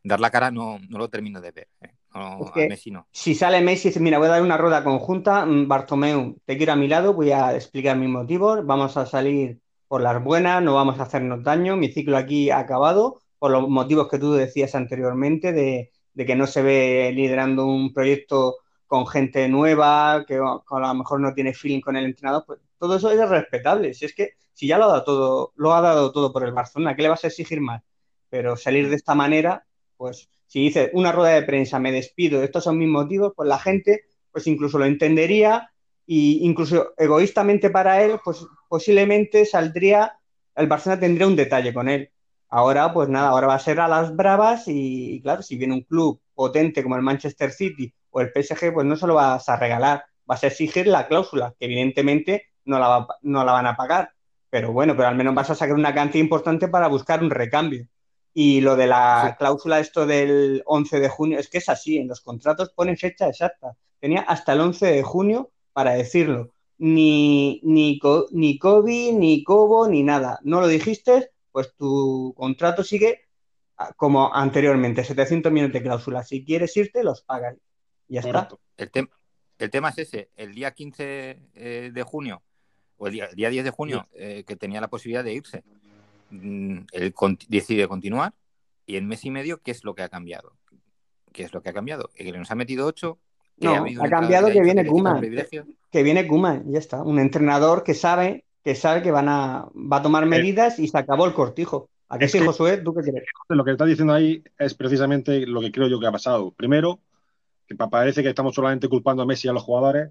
[0.04, 1.68] dar la cara no, no lo termino de ver.
[1.80, 1.95] eh.
[2.16, 3.06] No, Es que- a Messi no.
[3.12, 6.56] Si sale Messi y dice, mira, voy a dar una rueda conjunta, mm, Bartomeu, te
[6.56, 10.62] quiero a mi lado, voy a explicar mis motivos, vamos a salir por las buenas,
[10.62, 14.32] no vamos a hacernos daño, mi ciclo aquí ha acabado, por los motivos que tú
[14.32, 20.36] decías anteriormente, de, de que no se ve liderando un proyecto con gente nueva, que
[20.36, 23.94] a a lo mejor no tiene feeling con el entrenador, pues todo eso es respetable.
[23.94, 26.52] Si es que si ya lo ha dado todo, lo ha dado todo por el
[26.52, 27.82] Barcelona, ¿qué le vas a exigir más?
[28.28, 32.64] Pero salir de esta manera, pues si dice una rueda de prensa, me despido, estos
[32.64, 35.70] son mis motivos, pues la gente pues incluso lo entendería
[36.06, 40.18] y incluso egoístamente para él, pues posiblemente saldría,
[40.54, 42.10] el Barcelona tendría un detalle con él.
[42.48, 45.74] Ahora, pues nada, ahora va a ser a las bravas y, y claro, si viene
[45.74, 49.48] un club potente como el Manchester City o el PSG, pues no se lo vas
[49.48, 53.66] a regalar, vas a exigir la cláusula, que evidentemente no la, va- no la van
[53.66, 54.10] a pagar.
[54.50, 57.86] Pero bueno, pero al menos vas a sacar una cantidad importante para buscar un recambio.
[58.38, 59.36] Y lo de la Sí.
[59.38, 63.26] cláusula, esto del 11 de junio, es que es así, en los contratos ponen fecha
[63.28, 63.78] exacta.
[63.98, 66.52] Tenía hasta el 11 de junio para decirlo.
[66.76, 67.98] Ni, ni,
[68.32, 70.38] ni Kobe, ni Cobo, ni nada.
[70.42, 73.22] No lo dijiste, pues tu contrato sigue
[73.78, 76.22] ah, como anteriormente, 700 millones de cláusula.
[76.22, 77.56] Si quieres irte, los pagas.
[78.06, 78.48] Y ya está.
[78.76, 78.90] El,
[79.58, 82.42] el tema es ese, el día 15 eh, de junio,
[82.98, 85.64] o el día, el día 10 de junio, eh, que tenía la posibilidad de irse,
[86.30, 88.32] él con- decide continuar,
[88.86, 90.52] y en mes y medio, ¿qué es lo que ha cambiado?
[91.32, 92.08] ¿Qué es lo que ha cambiado?
[92.14, 93.18] Que nos ha metido 8,
[93.60, 95.66] que No, habido ha cambiado que viene privilegio.
[95.90, 97.02] Que viene Koeman, ya está.
[97.02, 100.98] Un entrenador que sabe que sabe que van a, va a tomar medidas y se
[100.98, 101.88] acabó el cortijo.
[102.08, 102.78] ¿A qué Es sí, Josué?
[102.78, 103.24] ¿Tú qué crees?
[103.48, 106.50] Lo que estás diciendo ahí es precisamente lo que creo yo que ha pasado.
[106.50, 106.98] Primero,
[107.68, 110.10] que pa- parece que estamos solamente culpando a Messi y a los jugadores,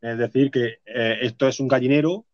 [0.00, 2.24] es decir, que eh, esto es un gallinero,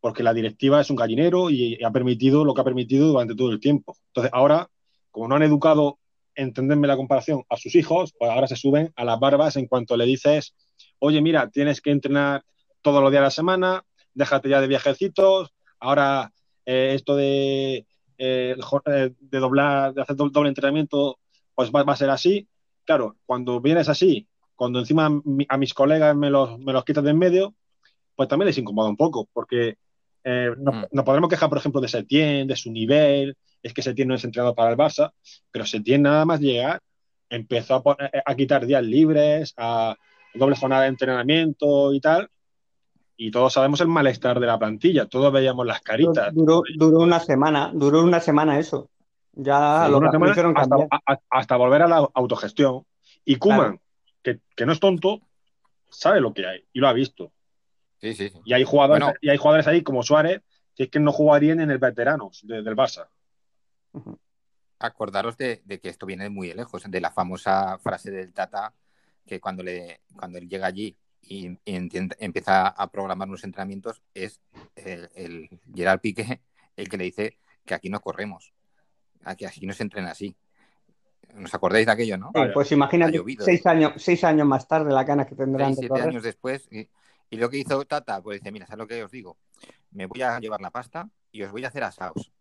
[0.00, 3.50] porque la directiva es un gallinero y ha permitido lo que ha permitido durante todo
[3.50, 3.96] el tiempo.
[4.08, 4.68] Entonces, ahora,
[5.10, 5.98] como no han educado,
[6.34, 9.96] entenderme la comparación, a sus hijos, pues ahora se suben a las barbas en cuanto
[9.96, 10.54] le dices,
[10.98, 12.44] oye, mira, tienes que entrenar
[12.82, 13.84] todos los días de la semana,
[14.14, 16.32] déjate ya de viajecitos, ahora
[16.64, 17.86] eh, esto de,
[18.18, 21.18] eh, eh, de doblar, de hacer do- doble entrenamiento,
[21.54, 22.48] pues va, a ser así.
[22.84, 25.10] Claro, cuando vienes así, cuando encima
[25.48, 27.54] a mis colegas me los, me los quitas de en medio,
[28.16, 29.76] pues también les incomoda un poco, porque
[30.24, 30.84] eh, nos, Mm.
[30.92, 34.24] nos podremos quejar, por ejemplo, de Setién, de su nivel, es que Setién no es
[34.24, 35.12] entrenador para el Barça,
[35.50, 36.80] pero Setién nada más llegar
[37.28, 39.96] empezó a, pon- a quitar días libres, a
[40.34, 42.28] doble jornada de entrenamiento y tal,
[43.16, 46.32] y todos sabemos el malestar de la plantilla, todos veíamos las caritas.
[46.34, 48.88] Duró, duró una semana, duró una semana eso.
[49.32, 50.76] Ya lo, hicieron hasta,
[51.30, 52.82] hasta volver a la autogestión.
[53.24, 53.80] Y Kuman, Claro.
[54.22, 55.20] que, que no es tonto,
[55.88, 57.30] sabe lo que hay y lo ha visto.
[58.00, 58.38] Sí, sí, sí.
[58.44, 59.18] Y hay jugadores, Bueno.
[59.20, 60.42] y hay jugadores ahí como Suárez
[60.74, 63.08] que es que no jugarían en el veteranos de- del Barça.
[64.78, 68.72] Acordaros de, de que esto viene muy de lejos, de la famosa frase del Tata,
[69.26, 74.02] que cuando, le, cuando él llega allí y, y entiende- empieza a programar unos entrenamientos,
[74.14, 74.40] es
[74.76, 76.40] el, el Gerard Piqué
[76.76, 77.36] el que le dice
[77.66, 78.54] que aquí no corremos,
[79.24, 80.34] aquí, aquí no se entrena así.
[81.34, 82.28] ¿Nos acordáis de aquello, no?
[82.34, 82.52] Sí, Vale.
[82.54, 85.80] pues imagínate, llovido, seis años, seis años más tarde la cana que tendrán Seis, de
[85.82, 86.08] siete correr.
[86.08, 86.66] años después.
[86.72, 86.88] Y,
[87.30, 89.38] y lo que hizo Tata, pues dice, mira, ¿sabes lo que os digo?
[89.92, 92.32] Me voy a llevar la pasta y os voy a hacer asaos.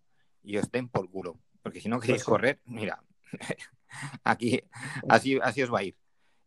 [0.43, 1.37] Y os den por culo.
[1.61, 3.03] Porque si no queréis Pues correr, mira,
[4.23, 4.61] aquí
[5.07, 5.95] así, así os va a ir.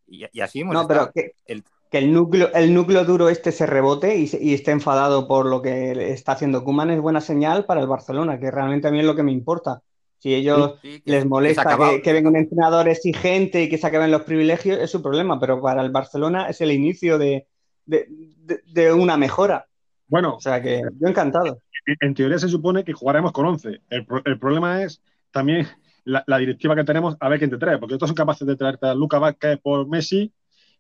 [0.07, 3.53] Y, y así hemos No, pero que, El- que el núcleo, el núcleo duro este
[3.53, 7.81] se rebote y, esté enfadado por lo que está haciendo Koeman es buena señal para
[7.81, 9.83] el Barcelona, que realmente a mí es lo que me importa.
[10.19, 13.87] Si ellos Sí, que- les molesta que, que venga un entrenador exigente y que se
[13.87, 17.47] acaben los privilegios, es su problema, pero para el Barcelona es el inicio de,
[17.87, 19.67] de- de- de una mejora.
[20.09, 21.59] Bueno, O sea que yo encantado.
[21.87, 23.81] en- en teoría se supone que jugaremos con 11.
[23.91, 25.67] El, el problema es también
[26.05, 28.87] la, directiva que tenemos a ver quién te trae, porque estos son capaces de traerte
[28.87, 30.33] a Luca Vázquez por Messi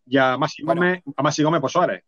[0.06, 2.02] y a Masi Gómez, a Masi Gómez por Suárez.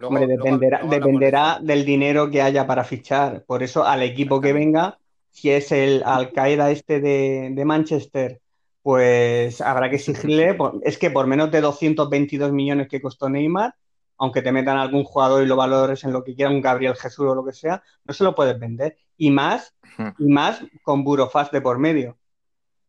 [0.00, 3.44] Hombre, dependerá, dependerá del dinero que haya para fichar.
[3.46, 4.98] Por eso, al equipo que venga,
[5.30, 8.40] si es el Al Qaeda este de, Manchester,
[8.82, 10.56] pues habrá que exigirle.
[10.82, 13.74] Es que por menos de 222 millones que costó Neymar,
[14.22, 17.26] aunque te metan algún jugador y lo valores en lo que quiera, un Gabriel Jesús
[17.26, 18.96] o lo que sea, no se lo puedes vender.
[19.16, 19.74] Y más,
[20.16, 22.16] y más con Burofast de por medio.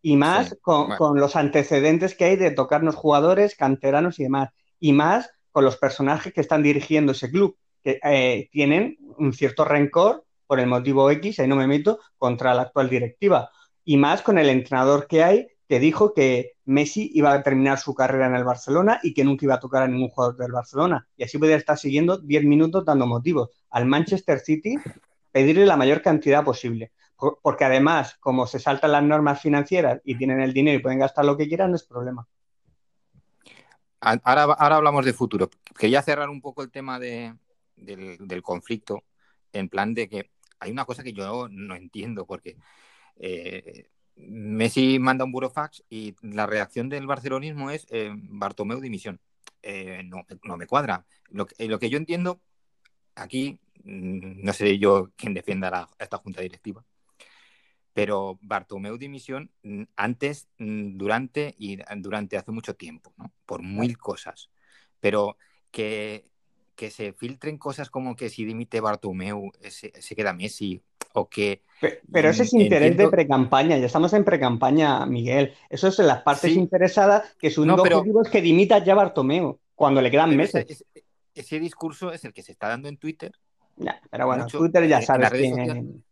[0.04, 4.52] Y más con, con, los antecedentes que hay de tocarnos jugadores, canteranos y demás.
[4.80, 9.66] Y más con los personajes que están dirigiendo ese club, que eh, tienen un cierto
[9.66, 13.50] rencor por el motivo X, ahí no me meto, contra la actual directiva.
[13.84, 17.94] Y más con el entrenador que hay, que dijo que Messi iba a terminar su
[17.94, 21.08] carrera en el Barcelona y que nunca iba a tocar a ningún jugador del Barcelona.
[21.18, 24.76] Y así podría estar siguiendo 10 minutos dando motivos al Manchester City,
[25.32, 26.92] pedirle la mayor cantidad posible.
[27.42, 31.26] Porque además, como se saltan las normas financieras y tienen el dinero y pueden gastar
[31.26, 32.28] lo que quieran, no es problema.
[34.02, 35.50] Ahora, ahora hablamos de futuro.
[35.78, 37.34] Quería cerrar un poco el tema de,
[37.76, 39.04] del, conflicto,
[39.52, 42.58] en plan de que hay una cosa que yo no entiendo, porque
[43.18, 49.20] eh, Messi manda un burofax y la reacción del barcelonismo es eh, Bartomeu dimisión.
[49.62, 51.06] Eh, no, no, me cuadra.
[51.30, 52.42] Lo que, lo que yo entiendo
[53.16, 56.86] aquí, mm, no sé yo quién defienda a esta junta directiva,
[57.94, 63.32] pero Bartomeu dimisión mm, antes, mm, durante y durante hace mucho tiempo, ¿no?
[63.46, 64.50] Por mil cosas.
[65.00, 65.38] Pero
[65.72, 66.26] que,
[66.76, 70.82] que se filtren cosas como que si dimite Bartomeu se, queda Messi
[71.14, 71.64] o que...
[72.12, 75.54] Pero, ese es interés de pre-campaña, ya estamos en pre-campaña, Miguel.
[75.70, 79.60] Eso es en las partes interesadas que su único objetivo es que dimita ya Bartomeu
[79.76, 80.86] cuando le quedan meses.
[81.36, 83.34] Ese, discurso es el que se está dando en Twitter.
[83.76, 86.04] Ya, pero bueno, Twitter ya sabes quién...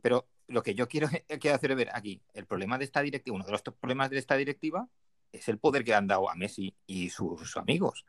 [0.00, 1.08] Pero lo que yo quiero,
[1.40, 4.36] quiero hacer ver aquí, el problema de esta directiva, uno de los problemas de esta
[4.36, 4.88] directiva
[5.32, 8.04] es el poder que han dado a Messi y sus amigos.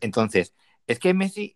[0.00, 0.54] entonces,
[0.86, 1.54] es que Messi,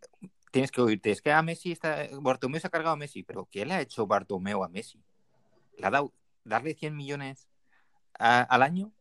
[0.54, 3.48] tienes que oírte, es que a Messi está, Bartomeu se ha cargado a Messi, pero
[3.50, 5.02] ¿qué le ha hecho Bartomeu a Messi?
[5.76, 6.12] ¿Le ha dado
[6.44, 7.48] darle 100 millones
[8.20, 8.92] al año?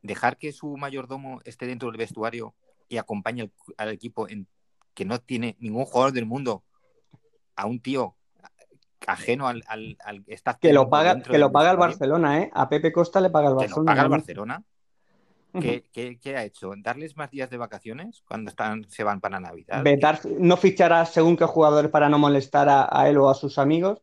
[0.00, 2.54] ¿Dejar que su mayordomo esté dentro del vestuario
[2.88, 4.48] y acompañe al equipo en,
[4.94, 6.64] que no tiene ningún jugador del mundo
[7.54, 8.16] a un tío
[9.06, 9.98] ajeno al, al,
[10.58, 12.50] Que lo paga, que lo paga el Barcelona, ¿eh?
[12.54, 13.74] A Pepe Costa le paga el Barcelona.
[13.74, 14.64] Que lo paga el Barcelona.
[15.60, 16.72] ¿Qué, ha hecho?
[16.76, 19.84] ¿Darles más días de vacaciones cuando están, se van para Navidad?
[20.38, 24.00] no fichará según qué jugadores para no molestar a, él o a sus amigos.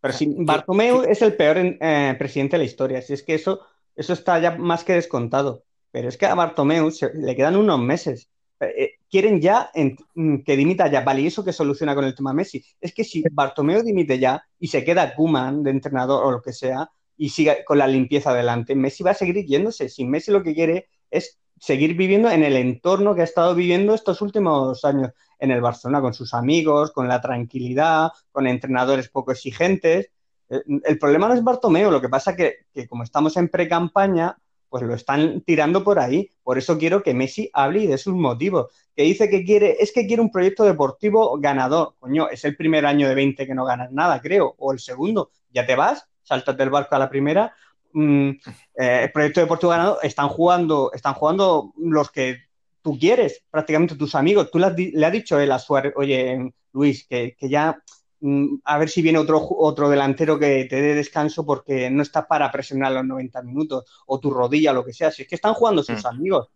[0.00, 3.02] Pero si Bartomeu es el peor eh, presidente de la historia.
[3.02, 3.60] Si es que eso,
[3.94, 5.64] eso está ya más que descontado.
[5.90, 8.28] Pero es que a Bartomeu le quedan unos meses.
[8.60, 9.70] Eh, quieren ya
[10.14, 11.02] mm, que dimita ya.
[11.02, 12.64] Vale, ¿y eso que soluciona con el tema Messi?
[12.80, 16.52] Es que si Bartomeu dimite ya y se queda Kuman de entrenador o lo que
[16.52, 16.90] sea
[17.22, 19.88] y sigue con la limpieza adelante, Messi va a seguir yéndose.
[19.88, 23.94] Si Messi lo que quiere es seguir viviendo en el entorno que ha estado viviendo
[23.94, 29.30] estos últimos años en el Barcelona, con sus amigos, con la tranquilidad, con entrenadores poco
[29.30, 30.10] exigentes.
[30.50, 34.36] Eh, el, problema no es Bartomeu, lo que pasa que, que como estamos en pre-campaña,
[34.68, 36.28] pues lo están tirando por ahí.
[36.42, 38.72] Por eso quiero que Messi hable de sus motivos.
[38.96, 41.94] Que dice que quiere, es que quiere un proyecto deportivo ganador.
[42.00, 44.56] Coño, es el primer año de 20 que no ganas nada, creo.
[44.58, 45.30] O el segundo.
[45.52, 47.54] Ya te vas, saltas del barco a la primera.
[47.92, 48.30] Mm,
[48.78, 52.38] eh, el proyecto deportivo ganador, están jugando, están jugando los que
[52.82, 54.50] tú quieres, prácticamente tus amigos.
[54.50, 54.66] Tú le
[55.06, 57.82] has, dicho él a Suárez, oye, Luis, que, que ya
[58.24, 62.28] Mm, a ver si viene otro, otro delantero que te dé descanso porque no está
[62.28, 65.10] para presionar los 90 minutos o tu rodilla, lo que sea.
[65.10, 66.06] Si es que están jugando sus mm.
[66.06, 66.48] amigos,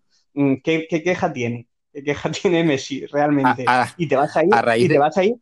[0.63, 1.67] ¿qué, queja tiene?
[1.93, 3.65] ¿Qué queja tiene Messi realmente?
[3.97, 5.35] y te vas a ir, y te vas a ir,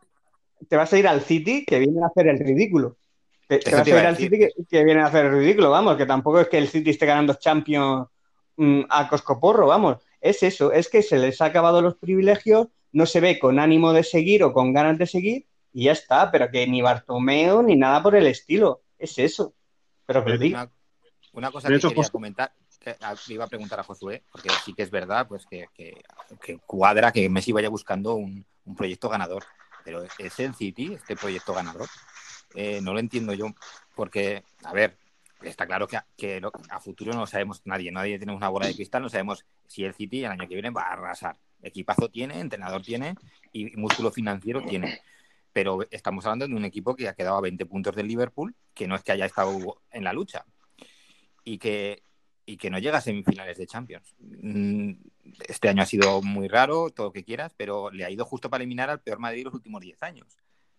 [0.66, 2.96] te vas a ir al City que viene a hacer el ridículo.
[3.46, 6.40] Te, vas a ir al City que, viene a hacer el ridículo, vamos, que tampoco
[6.40, 8.08] es que el City esté ganando Champions
[8.88, 9.98] a Coscoporro, vamos.
[10.20, 13.92] Es eso, es que se les ha acabado los privilegios, no se ve con ánimo
[13.92, 17.76] de seguir o con ganas de seguir y ya está, pero que ni Bartomeo ni
[17.76, 18.82] nada por el estilo.
[18.98, 19.54] Es eso.
[20.06, 20.70] Pero que una,
[21.32, 22.96] una, cosa que quería comentar, que
[23.28, 25.66] iba a preguntar a Josué, porque sí que es verdad, pues que,
[26.64, 28.46] cuadra que Messi vaya buscando un,
[28.76, 29.44] proyecto ganador.
[29.84, 31.88] Pero ¿es el City este proyecto ganador?
[32.54, 33.46] Eh, no lo entiendo yo,
[33.94, 34.96] porque, a ver,
[35.42, 39.02] está claro que, a, futuro no lo sabemos nadie, nadie tiene una bola de cristal,
[39.02, 41.36] no sabemos si el City el año que viene va a arrasar.
[41.62, 43.14] Equipazo tiene, entrenador tiene
[43.52, 45.00] y músculo financiero tiene
[45.54, 48.88] pero estamos hablando de un equipo que ha quedado a 20 puntos del Liverpool, que
[48.88, 50.44] no es que haya estado en la lucha
[51.44, 52.02] y que,
[52.44, 54.16] y que no llega a semifinales de Champions.
[54.18, 54.94] Mm,
[55.46, 58.50] este año ha sido muy raro, todo lo que quieras, pero le ha ido justo
[58.50, 60.26] para eliminar al peor Madrid los últimos 10 años.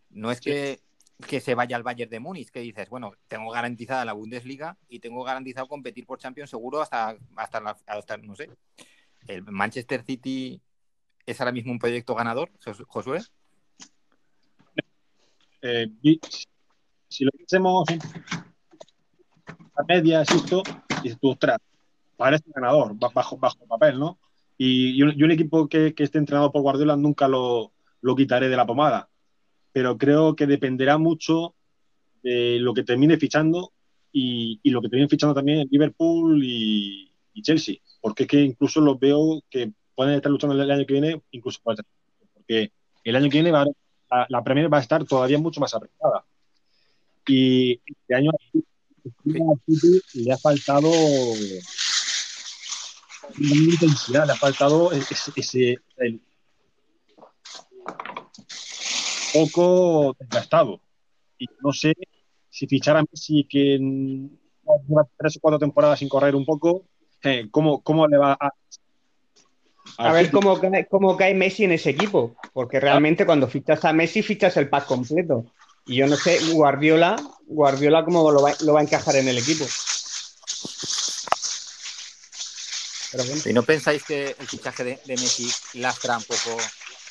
[0.09, 0.81] No es que
[1.27, 4.99] que se vaya al Bayern de Múnich, que dices, bueno, tengo garantizada la Bundesliga y
[4.99, 8.49] tengo garantizado competir por Champions seguro hasta, hasta, hasta no sé.
[9.27, 10.61] ¿El Manchester City
[11.25, 12.51] es ahora mismo un proyecto ganador,
[12.87, 13.21] Josué?
[15.61, 15.87] Eh,
[17.07, 17.87] si lo hacemos
[19.77, 20.61] a media, esto,
[21.03, 21.57] y tú, ostras,
[22.17, 24.19] parece ganador, bajo, bajo papel, ¿no?
[24.57, 29.09] Y, un, equipo que, esté entrenado por Guardiola nunca lo, lo quitaré de la pomada
[29.75, 31.53] pero creo que dependerá mucho
[32.23, 33.73] de lo que termine fichando
[34.09, 37.11] y, lo que termine fichando también Liverpool y,
[37.41, 41.21] Chelsea, porque es que incluso los veo que pueden estar luchando el año que viene,
[41.31, 42.71] incluso porque
[43.03, 43.65] el año que viene va
[44.29, 46.23] la, Premier va a estar todavía mucho más apretada.
[47.27, 48.31] Y este año
[49.25, 50.89] le ha faltado
[53.37, 55.79] intensidad, le ha faltado ese,
[59.35, 60.79] poco desgastado.
[61.37, 61.93] Y no sé
[62.49, 63.77] si fichar a Messi, que
[64.87, 66.85] lleva tres o cuatro temporadas sin correr un poco,
[67.23, 68.49] eh, ¿cómo, ¿cómo, le va a.
[69.97, 73.93] A, ver cómo cae, cómo cae Messi en ese equipo, porque realmente cuando fichas a
[73.93, 75.45] Messi fichas el pack completo.
[75.85, 77.15] Y yo no sé, Guardiola,
[77.45, 79.65] Guardiola cómo lo va, lo va a encajar en el equipo.
[83.45, 85.47] ¿Y no pensáis que el fichaje de, de Messi
[85.79, 86.57] lastra un poco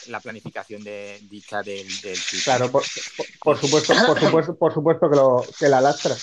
[0.09, 5.45] la planificación de dicha del, del Claro, por, supuesto, por supuesto, por supuesto que, lo,
[5.59, 6.15] que la lastra.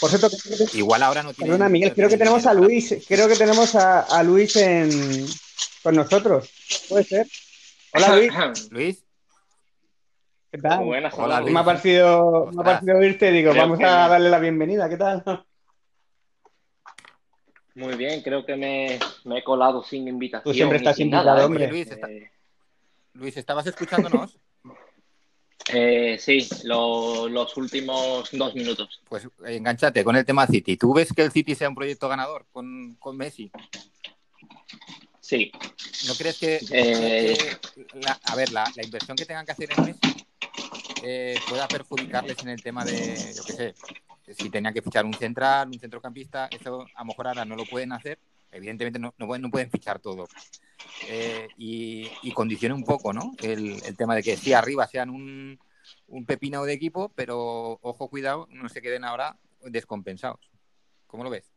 [0.00, 0.28] Por cierto,
[0.74, 1.50] igual ahora no tiene.
[1.50, 5.26] Perdona, Miguel, creo que tenemos a Luis, creo que tenemos a, a Luis en,
[5.82, 6.50] con nosotros.
[6.88, 7.26] ¿Puede ser?
[7.94, 8.32] Hola, Luis.
[8.70, 9.04] Luis.
[10.50, 10.84] ¿Qué tal?
[10.84, 14.88] buenas, Hola, Me ha parecido, me ha parecido oírte, digo, vamos a darle la bienvenida.
[14.88, 15.22] ¿Qué tal?
[17.74, 20.50] Muy bien, creo que me, me he colado sin invitación.
[20.50, 21.68] Tú siempre estás invitado, hombre.
[21.68, 22.30] Luis, eh,
[23.18, 24.38] Luis, ¿estabas escuchándonos?
[25.70, 29.02] Eh, sí, los últimos dos minutos.
[29.06, 30.78] Pues enganchate con el tema City.
[30.78, 33.52] ¿Tú ves que el City sea un proyecto ganador con, Messi?
[35.20, 35.52] Sí.
[36.06, 37.36] ¿No crees que, eh,
[38.24, 40.26] a ver, la, inversión que tengan que hacer en Messi
[41.02, 43.74] eh, pueda perjudicarles en el tema de, yo qué sé,
[44.38, 47.66] si tenían que fichar un central, un centrocampista, eso a lo mejor ahora no lo
[47.66, 48.18] pueden hacer
[48.52, 50.26] evidentemente no, no, pueden fichar todo.
[51.08, 53.32] Eh, y, y, condiciona un poco, ¿no?
[53.42, 55.58] El, tema de que sí, arriba sean un,
[56.06, 60.50] un pepino de equipo, pero ojo, cuidado, no se queden ahora descompensados.
[61.06, 61.50] ¿Cómo lo ves?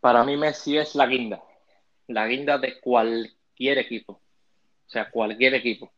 [0.00, 1.42] Para mí Messi es la guinda,
[2.08, 5.92] la guinda de cualquier equipo, o sea, cualquier equipo.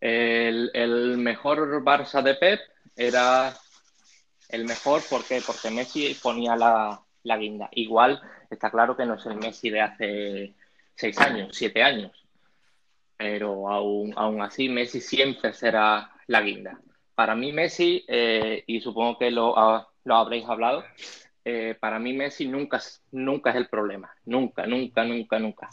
[0.00, 2.60] El, el mejor Barça de Pep
[2.96, 3.56] era
[4.48, 7.68] el mejor porque porque Messi ponía la, la guinda.
[7.72, 10.54] Igual está claro que no es el Messi de hace
[10.94, 12.12] seis años, siete años,
[13.16, 16.80] pero aún, aún así Messi siempre será la guinda.
[17.14, 19.54] Para mí Messi, eh, y supongo que lo,
[20.04, 20.84] lo habréis hablado,
[21.44, 22.80] eh, para mí Messi nunca,
[23.12, 25.68] nunca es el problema, nunca, nunca, nunca, nunca.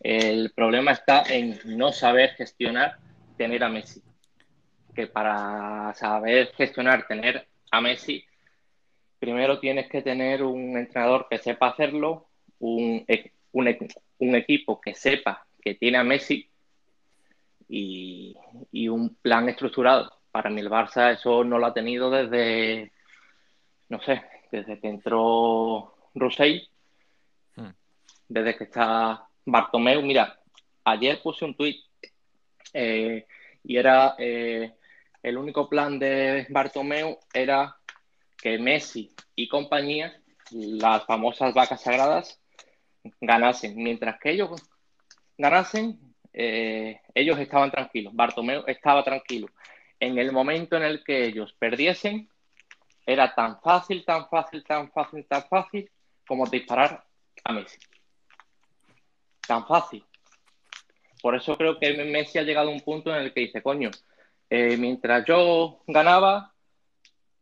[0.00, 2.96] El problema está en no saber gestionar
[3.36, 4.02] tener a Messi.
[4.94, 8.24] Que para saber gestionar tener a Messi
[9.24, 12.26] primero tienes que tener un entrenador que sepa hacerlo,
[12.58, 13.06] un,
[13.52, 16.46] un, equipo que sepa que tiene a Messi
[17.66, 18.36] y,
[18.86, 20.12] un plan estructurado.
[20.30, 22.92] Para mí el Barça eso no lo ha tenido desde,
[23.88, 24.22] no sé,
[24.52, 26.68] desde que entró Rosell,
[27.56, 27.70] hmm.
[28.28, 30.02] desde que está Bartomeu.
[30.02, 30.38] Mira,
[30.84, 31.82] ayer puse un tuit
[32.74, 33.26] eh,
[33.62, 34.74] y era eh,
[35.22, 37.74] el único plan de Bartomeu era
[38.44, 40.20] que Messi y compañía,
[40.50, 42.38] las famosas vacas sagradas,
[43.18, 43.74] ganasen.
[43.74, 44.50] Mientras que ellos
[45.38, 45.98] ganasen,
[46.30, 48.14] eh, ellos estaban tranquilos.
[48.14, 49.48] Bartomeu estaba tranquilo.
[49.98, 52.28] En el momento en el que ellos perdiesen,
[53.06, 55.90] era tan fácil, tan fácil, tan fácil, tan fácil
[56.28, 57.02] como disparar
[57.44, 57.78] a Messi.
[59.48, 60.04] Tan fácil.
[61.22, 63.90] Por eso creo que Messi ha llegado a un punto en el que dice, coño,
[64.50, 66.53] eh, mientras yo ganaba,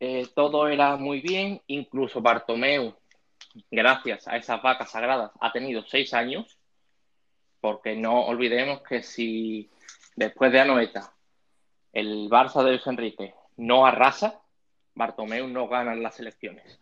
[0.04, 2.92] eh, todo era muy bien, incluso Bartomeu,
[3.70, 6.58] gracias a esas vacas sagradas, ha tenido seis años,
[7.60, 9.70] porque no olvidemos que si
[10.16, 11.12] después de Anoeta
[11.92, 14.40] el Barça de Luis Enrique no arrasa,
[14.96, 16.80] Bartomeu no gana las elecciones.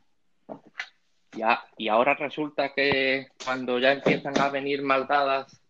[1.77, 5.61] Y ahora resulta que cuando ya empiezan a venir maldadas,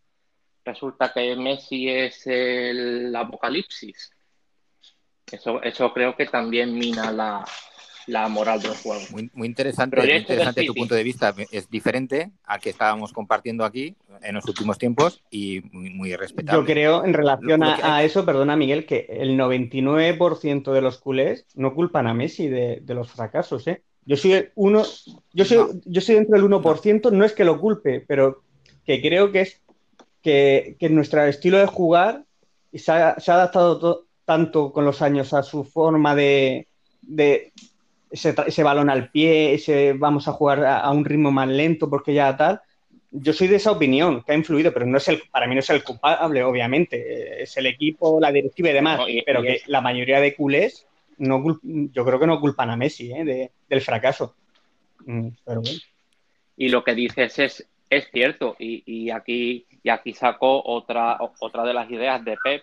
[0.64, 4.12] resulta que Messi es el apocalipsis.
[5.32, 7.44] Eso, eso creo que también mina la,
[8.06, 9.02] la moral del juego.
[9.10, 11.34] Muy, muy interesante, muy interesante tu punto de vista.
[11.50, 16.60] Es diferente al que estábamos compartiendo aquí en los últimos tiempos y muy, muy respetable.
[16.60, 21.46] Yo creo, en relación a, a, eso, perdona Miguel, que el 99% de los culés
[21.54, 23.66] no culpan a Messi de, de los fracasos.
[23.68, 23.82] ¿eh?
[24.04, 24.82] Yo soy uno,
[25.32, 25.68] yo soy, no.
[25.84, 28.42] yo soy dentro del 1%, no es que lo culpe, pero
[28.84, 29.62] que creo que es
[30.22, 32.24] que, que nuestro estilo de jugar
[32.72, 36.68] se ha, se ha adaptado tanto con los años a su forma de,
[37.02, 37.50] de
[38.12, 41.90] ese, ese, balón al pie, ese vamos a jugar a, a, un ritmo más lento
[41.90, 42.60] porque ya tal.
[43.10, 45.58] Yo soy de esa opinión que ha influido, pero no es el, para mí no
[45.58, 47.42] es el culpable, obviamente.
[47.42, 49.00] Es el equipo, la directiva y demás.
[49.26, 50.86] Pero que la mayoría de culés,
[51.18, 53.24] no, yo creo que no culpan a Messi ¿eh?
[53.24, 54.36] de, del fracaso.
[55.06, 55.78] Mm, pero bueno.
[56.56, 58.54] Y lo que dices es, es cierto.
[58.60, 62.62] Y, y, aquí, y aquí sacó otra, otra de las ideas de Pep,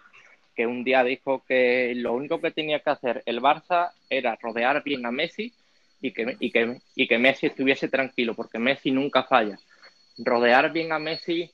[0.58, 4.84] que un día dijo que lo único que tenía que hacer el Barça era rodear
[4.84, 5.54] bien a Messi
[6.02, 9.60] y que, y que, y que Messi estuviese tranquilo, porque Messi nunca falla.
[10.18, 11.52] Rodear bien a Messi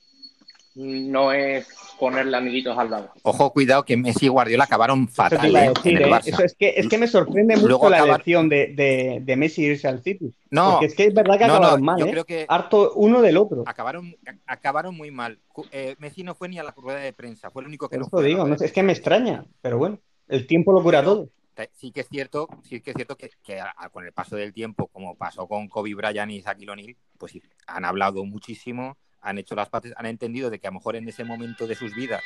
[0.74, 1.68] no es
[1.98, 3.10] ponerle amiguitos al lado.
[3.22, 5.54] Ojo, cuidado, que Messi y Guardiola acabaron fatal.
[5.54, 5.72] ¿eh?
[5.74, 6.10] Decir, ¿eh?
[6.24, 8.14] Eso es, que, es que me sorprende mucho Luego la acabar...
[8.16, 10.34] elección de, de, de, Messi irse al City.
[10.50, 11.98] No, porque es que es verdad que no, acabaron no, mal.
[12.00, 12.10] Yo ¿eh?
[12.10, 13.62] creo que Harto uno del otro.
[13.66, 14.16] Acabaron,
[14.46, 15.38] acabaron muy mal.
[15.70, 18.06] Eh, Messi no fue ni a la rueda de prensa, fue el único que Por
[18.06, 18.24] no fue.
[18.24, 21.28] digo, no, es que me extraña, pero bueno, el tiempo lo cura todo.
[21.72, 24.34] Sí que es cierto, sí que es cierto que, que a, a, con el paso
[24.34, 28.96] del tiempo, como pasó con Kobe Bryant y Shaquille O'Neal, pues sí, han hablado muchísimo,
[29.24, 31.74] han hecho las partes, han entendido de que a lo mejor en ese momento de
[31.74, 32.22] sus vidas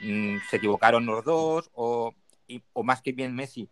[0.00, 2.14] mmm, se equivocaron los dos o,
[2.48, 3.68] y, o, más que bien Messi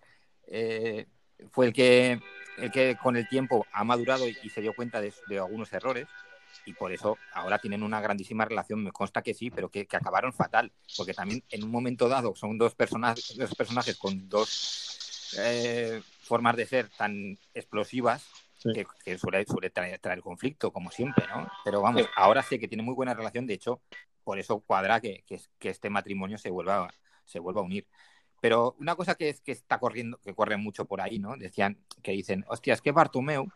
[0.46, 1.06] eh,
[1.50, 2.20] fue el que,
[2.58, 5.72] el que con el tiempo ha madurado y, y se dio cuenta de, de, algunos
[5.72, 6.06] errores
[6.66, 9.96] y por eso ahora tienen una grandísima relación, me consta que sí, pero que, que
[9.96, 15.34] acabaron fatal, porque también en un momento dado son dos personajes, dos personajes con dos
[15.38, 18.26] eh, formas de ser tan explosivas
[18.59, 18.72] Sí.
[18.72, 21.48] Que, que, suele, suele traer, traer, conflicto, como siempre, ¿no?
[21.64, 22.09] Pero vamos, sí.
[22.16, 23.80] ahora sé que tiene muy buena relación, de hecho,
[24.24, 26.92] por eso cuadra que, que, que, este matrimonio se vuelva,
[27.24, 27.86] se vuelva a unir.
[28.40, 31.36] Pero una cosa que, es, que está corriendo, que corre mucho por ahí, ¿no?
[31.36, 33.48] Decían, que dicen, hostia, es que Bartomeu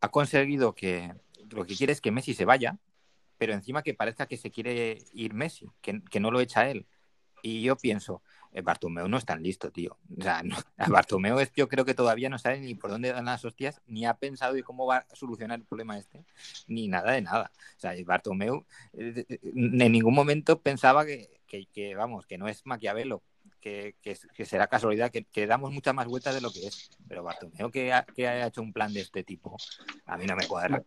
[0.00, 1.12] ha conseguido que
[1.50, 2.78] lo que quiere es que Messi se vaya,
[3.38, 6.86] pero encima que parezca que se quiere ir Messi, que, que no lo echa él.
[7.42, 8.22] Y yo pienso,
[8.62, 9.96] Bartomeu no es tan listo, tío.
[10.18, 10.56] O sea, no,
[10.88, 14.06] Bartomeu es, yo creo que todavía no sabe ni por dónde dan las hostias, ni
[14.06, 16.24] ha pensado de cómo va a solucionar el problema este,
[16.66, 17.52] ni nada de nada.
[17.76, 23.22] O sea, Bartomeu eh, en ningún momento pensaba que, que, vamos, que no es Maquiavelo,
[23.66, 26.88] que, que, que será casualidad, que, que, damos muchas más vueltas de lo que es.
[27.08, 29.56] Pero Bartomeu que ha, que ha hecho un plan de este tipo,
[30.06, 30.84] a mí no me cuadra.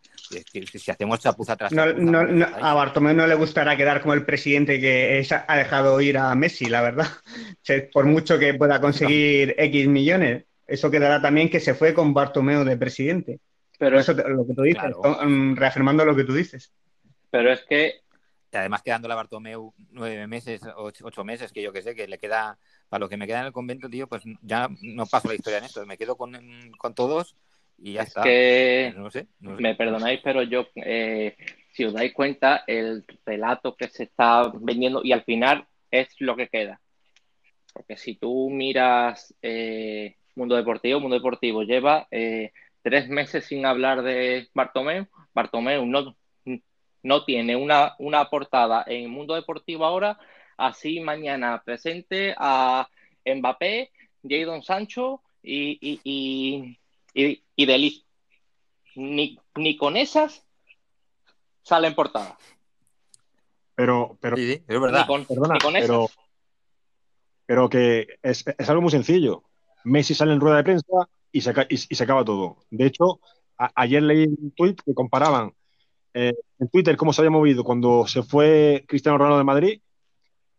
[0.50, 4.00] Que, si hacemos chapuza tras no, chapuza, no, no, a Bartomeu no le gustará quedar
[4.00, 7.06] como el presidente que es, ha dejado ir a Messi, la verdad.
[7.92, 12.64] Por mucho que pueda conseguir X millones, eso quedará también que se fue con Bartomeu
[12.64, 13.40] de presidente.
[13.78, 15.54] Pero eso lo que tú dices, claro.
[15.54, 16.72] reafirmando lo que tú dices.
[17.30, 18.00] Pero es que
[18.58, 22.18] además quedándole a Bartomeu nueve meses, ocho, ocho, meses, que yo que sé, que le
[22.18, 25.34] queda, para lo que me queda en el convento, tío, pues ya no paso la
[25.34, 26.32] historia en esto, me quedo con,
[26.78, 27.36] con todos
[27.78, 28.22] y ya es está.
[28.22, 31.36] Que no sé, no sé, Me perdonáis, pero yo, eh,
[31.72, 36.36] si os dais cuenta, el relato que se está vendiendo y al final es lo
[36.36, 36.80] que queda.
[37.72, 44.02] Porque si tú miras eh, Mundo Deportivo, Mundo Deportivo lleva eh, tres meses sin hablar
[44.02, 45.06] de Bartomeu.
[45.34, 46.16] Bartomeu no,
[47.02, 50.18] no tiene una, una portada en el mundo deportivo ahora,
[50.56, 52.88] así mañana presente a
[53.24, 53.90] Mbappé,
[54.22, 56.78] Jadon Sancho y, y, y,
[57.14, 58.04] y, y Delis.
[58.96, 60.44] Ni, ni con esas
[61.62, 62.34] salen portadas.
[63.74, 65.00] Pero, pero, sí, sí, es verdad.
[65.00, 66.18] Ni con, perdona, ni con pero, esas.
[67.46, 69.44] pero que es, es, algo muy sencillo.
[69.84, 72.58] Messi sale en rueda de prensa y se, y, y se acaba todo.
[72.70, 73.20] De hecho,
[73.56, 75.54] a, ayer leí un tweet que comparaban
[76.14, 79.80] eh, en Twitter cómo se había movido cuando se fue Cristiano Ronaldo de Madrid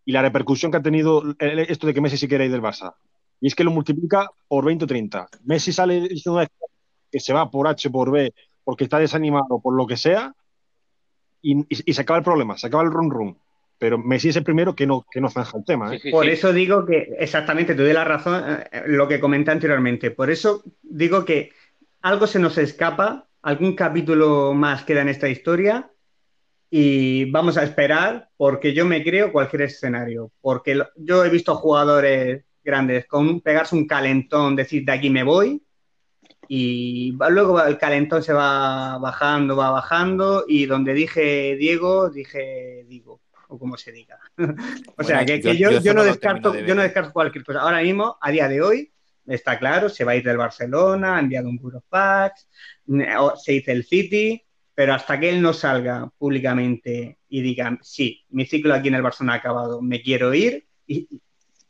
[0.06, 2.96] y la repercusión que ha tenido esto de que Messi sí quiere ir del Barça.
[3.40, 5.28] Y es que lo multiplica por 20 o 30.
[5.44, 6.42] Messi sale diciendo
[7.12, 8.34] que se va por H, por B,
[8.64, 10.34] porque está desanimado, por lo que sea,
[11.42, 13.38] y, y, y se acaba el problema, se acaba el run run.
[13.78, 15.94] Pero Messi es el primero que no, que no zanja el tema.
[15.94, 15.98] ¿eh?
[15.98, 16.32] Sí, sí, por sí.
[16.32, 20.12] eso digo que, exactamente, te doy la razón, eh, lo que comenté anteriormente.
[20.12, 21.52] Por eso digo que
[22.02, 25.92] algo se nos escapa algún capítulo más queda en esta historia
[26.70, 30.32] y vamos a esperar porque yo me creo cualquier escenario.
[30.42, 35.24] Porque lo, yo he visto jugadores grandes con pegarse un calentón, decir de aquí me
[35.24, 35.62] voy
[36.48, 43.22] y luego el calentón se va bajando, va bajando y donde dije Diego, dije Diego
[43.48, 44.18] o como se diga.
[44.38, 44.56] o bueno,
[45.04, 47.62] sea, que, que yo, yo, yo, no descarto, yo no descarto cualquier cosa.
[47.62, 48.92] Ahora mismo, a día de hoy,
[49.28, 52.48] está claro, se va a ir del Barcelona, ha enviado un burofax,
[53.38, 54.44] se dice el City,
[54.74, 59.02] pero hasta que él no salga públicamente y diga, sí, mi ciclo aquí en el
[59.02, 61.08] Barcelona ha acabado, me quiero ir, y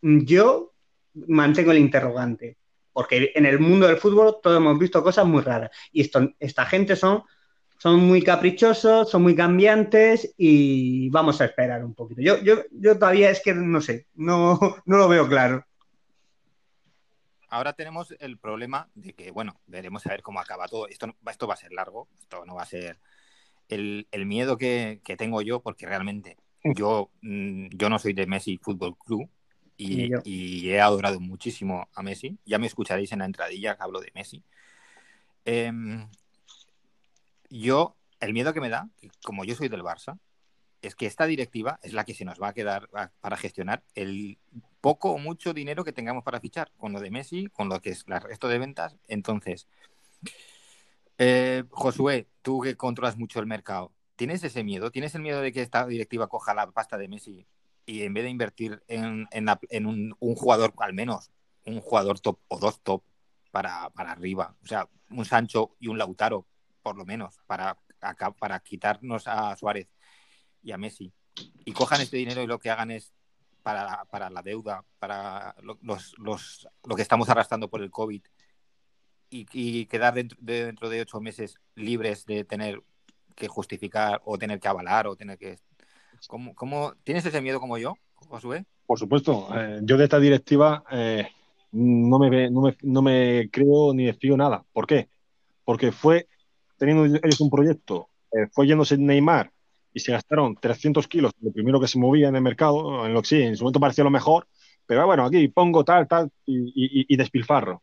[0.02, 0.74] yo
[1.14, 2.58] mantengo el interrogante,
[2.94, 6.66] porque en el mundo del fútbol todos hemos visto cosas muy raras, y esto, esta
[6.66, 7.24] gente son,
[7.78, 12.22] son muy caprichosos, son muy cambiantes, y vamos a esperar un poquito.
[12.22, 15.66] Yo, yo, yo todavía es que no sé, no, no lo veo claro
[17.52, 20.88] ahora tenemos el problema de que, bueno, veremos a ver cómo acaba todo.
[20.88, 22.98] Esto, esto va a ser largo, esto no va a ser
[23.68, 28.98] el, miedo que, tengo yo, porque realmente yo, mm, yo no soy de Messi Fútbol
[28.98, 29.30] Club
[29.78, 32.40] y, he adorado muchísimo a Messi.
[32.46, 34.44] Ya me escucharéis en la entradilla que hablo de Messi.
[35.44, 36.08] Em,
[37.50, 38.90] yo, el miedo que me da,
[39.24, 40.18] como yo soy del Barça,
[40.82, 42.90] es que esta directiva es la que se nos va a quedar
[43.22, 44.40] para gestionar el
[44.82, 47.92] poco o mucho dinero que tengamos para fichar, con lo de Messi, con lo que
[47.92, 48.98] es el resto de ventas.
[49.08, 49.68] Entonces,
[51.18, 54.92] eh, Josué, tú que controlas mucho el mercado, ¿tienes ese miedo?
[54.92, 57.46] ¿Tienes el miedo de que esta directiva coja la pasta de Messi
[57.86, 59.28] y en vez de invertir en,
[59.86, 61.32] un, jugador, al menos,
[61.66, 63.04] un jugador top o dos top
[63.52, 66.48] para, arriba, o sea, un Sancho y un Lautaro,
[66.82, 67.78] por lo menos, para,
[68.40, 69.90] para quitarnos a Suárez
[70.64, 71.12] y a Messi,
[71.66, 73.14] y cojan este dinero y lo que hagan es
[73.64, 78.22] para, para la deuda, para los, los, lo que estamos arrastrando por el COVID
[79.30, 82.82] y, quedar dentro de, dentro de ocho meses libres de tener
[83.36, 85.58] que justificar o tener que avalar o tener que...
[86.28, 86.94] ¿Cómo, cómo...
[87.04, 88.66] ¿Tienes ese miedo como yo, Josué?
[88.86, 89.48] Por supuesto.
[89.56, 91.28] Eh, yo de esta directiva eh,
[91.72, 94.66] no, me, no, me, no me creo ni desfío nada.
[94.74, 95.10] ¿Por qué?
[95.64, 96.28] Porque fue
[96.78, 99.52] teniendo ellos un proyecto, eh, fue yéndose Neymar
[99.94, 103.22] y se gastaron 300 kilos, lo primero que se movía en el mercado, en lo
[103.22, 104.48] que sí, en su momento parecía lo mejor,
[104.86, 107.82] pero bueno, aquí pongo tal, tal y, despilfarro.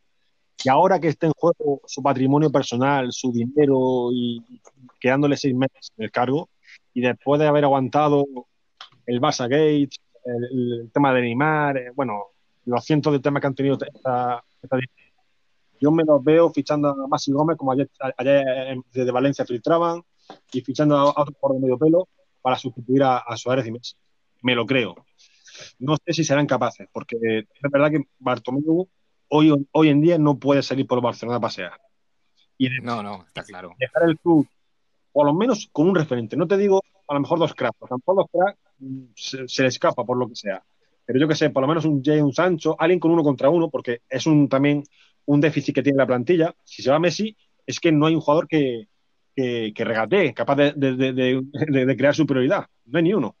[0.63, 4.43] Y ahora que está en juego su patrimonio personal, su dinero y
[4.99, 6.49] quedándole seis meses en el cargo,
[6.93, 8.25] y después de haber aguantado
[9.05, 9.89] el Barça Gate,
[10.25, 12.25] el, tema de Neymar, eh, bueno,
[12.65, 14.43] los cientos de temas que han tenido esta,
[15.79, 20.03] yo me los veo fichando a Masi Gómez, como ayer, ayer desde Valencia filtraban,
[20.51, 22.07] y fichando a, otro por de medio pelo
[22.41, 23.95] para sustituir a, Suárez y Messi.
[24.41, 24.95] Me lo creo.
[25.79, 28.87] No sé si serán capaces, porque es verdad que Bartomeu
[29.27, 31.79] hoy, hoy en día no puede salir por Barcelona a pasear.
[32.57, 33.73] Y no, no, está claro.
[33.79, 34.47] Dejar el club,
[35.11, 36.35] por lo menos con un referente.
[36.35, 39.67] No te digo a lo mejor dos cracks, porque tampoco los cracks mm, se, le
[39.67, 40.63] escapa por lo que sea.
[41.05, 43.49] Pero yo que sé, por lo menos un Jay, un Sancho, alguien con uno contra
[43.49, 44.83] uno, porque es un también
[45.25, 46.53] un déficit que tiene la plantilla.
[46.63, 48.87] Si se va Messi, es que no hay un jugador que,
[49.35, 52.67] que, regatee, capaz de, crear su prioridad.
[52.85, 53.35] No hay ni uno.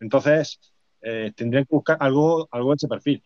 [0.00, 0.58] Entonces,
[1.02, 3.22] eh, tendrían que buscar algo, algo de ese perfil.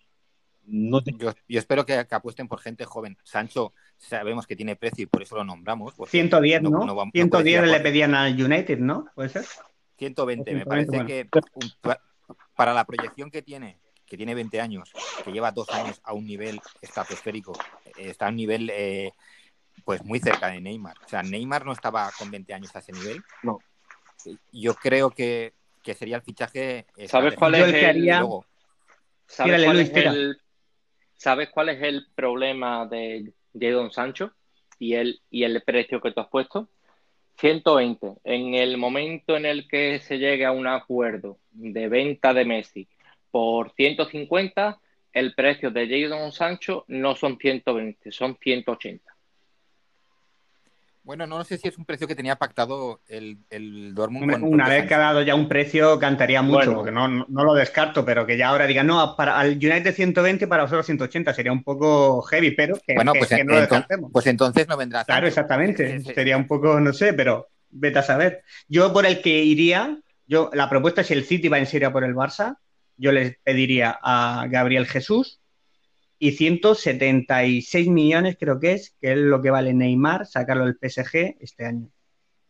[0.65, 3.17] No yo, espero que, apuesten por gente joven.
[3.23, 5.95] Sancho sabemos que tiene precio y por eso lo nombramos.
[6.07, 7.11] 110, ¿no?
[7.13, 9.07] 110 le pedían al United, ¿no?
[9.15, 9.45] ¿Puede ser?
[9.97, 10.55] 120.
[10.55, 11.29] me parece que
[12.55, 14.93] para la proyección que tiene, que tiene 20 años,
[15.25, 17.53] que lleva dos años a un nivel estratosférico,
[17.87, 19.13] eh, está a un nivel eh,
[19.89, 20.99] pues muy cerca de Neymar.
[21.03, 23.23] O sea, Neymar no estaba con 20 años a ese nivel.
[23.43, 23.59] No.
[24.53, 25.55] Yo creo que,
[25.97, 26.85] sería el fichaje.
[27.07, 28.07] ¿Sabes cuál es el...
[29.27, 30.39] ¿Sabes, cuál es el...
[31.17, 34.35] ¿Sabes cuál es el problema de Jadon Sancho
[34.79, 36.69] y el, y el precio que tú has puesto?
[37.39, 38.17] 120.
[38.25, 42.89] En el momento en el que se llegue a un acuerdo de venta de Messi
[43.31, 44.79] por 150,
[45.15, 49.15] el precio de Jadon Sancho no son 120, son 180.
[51.09, 54.43] Bueno, no sé si es un precio que tenía pactado el, el Dortmund.
[54.43, 58.05] una vez que ha dado ya un precio, cantaría mucho, porque no, no, lo descarto,
[58.05, 61.63] pero que ya ahora digan, no, para al United 120, para vosotros 180, sería un
[61.63, 64.11] poco heavy, pero que, bueno, pues, no lo descartemos.
[64.13, 65.03] Pues entonces no vendrá.
[65.07, 65.99] Claro, exactamente.
[66.01, 68.43] Sería un poco, no sé, pero vete a saber.
[68.69, 72.05] Yo por el que iría, yo la propuesta si el City va en serio por
[72.05, 72.59] el Barça,
[72.99, 75.38] yo les pediría a Gabriel Jesús,
[76.19, 81.37] y 176 millones creo que es, que es lo que vale Neymar sacarlo del PSG
[81.41, 81.89] este año.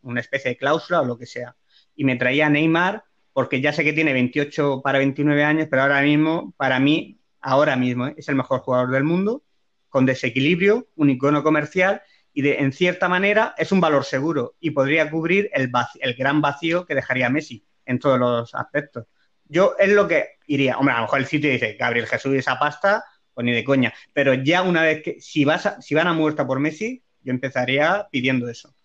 [0.01, 1.55] Una especie de cláusula o lo que sea.
[1.95, 3.03] Y me traía Neymar
[3.33, 7.75] porque ya sé que tiene 28 para 29 años, pero ahora mismo, para mí, ahora
[7.75, 8.15] mismo, ¿eh?
[8.17, 9.43] es el mejor jugador del mundo,
[9.87, 12.01] con desequilibrio, un icono comercial
[12.33, 16.85] y en cierta manera es un valor seguro y podría cubrir el, el gran vacío
[16.85, 19.05] que dejaría Messi en todos los aspectos.
[19.45, 20.77] Yo es lo que iría.
[20.77, 23.03] Hombre, a lo mejor el sitio dice, Gabriel Jesús y esa pasta,
[23.39, 23.93] pues ni de coña.
[24.11, 28.05] Pero ya una vez que, si, vas si van a muerta por Messi, yo empezaría
[28.11, 28.75] pidiendo eso.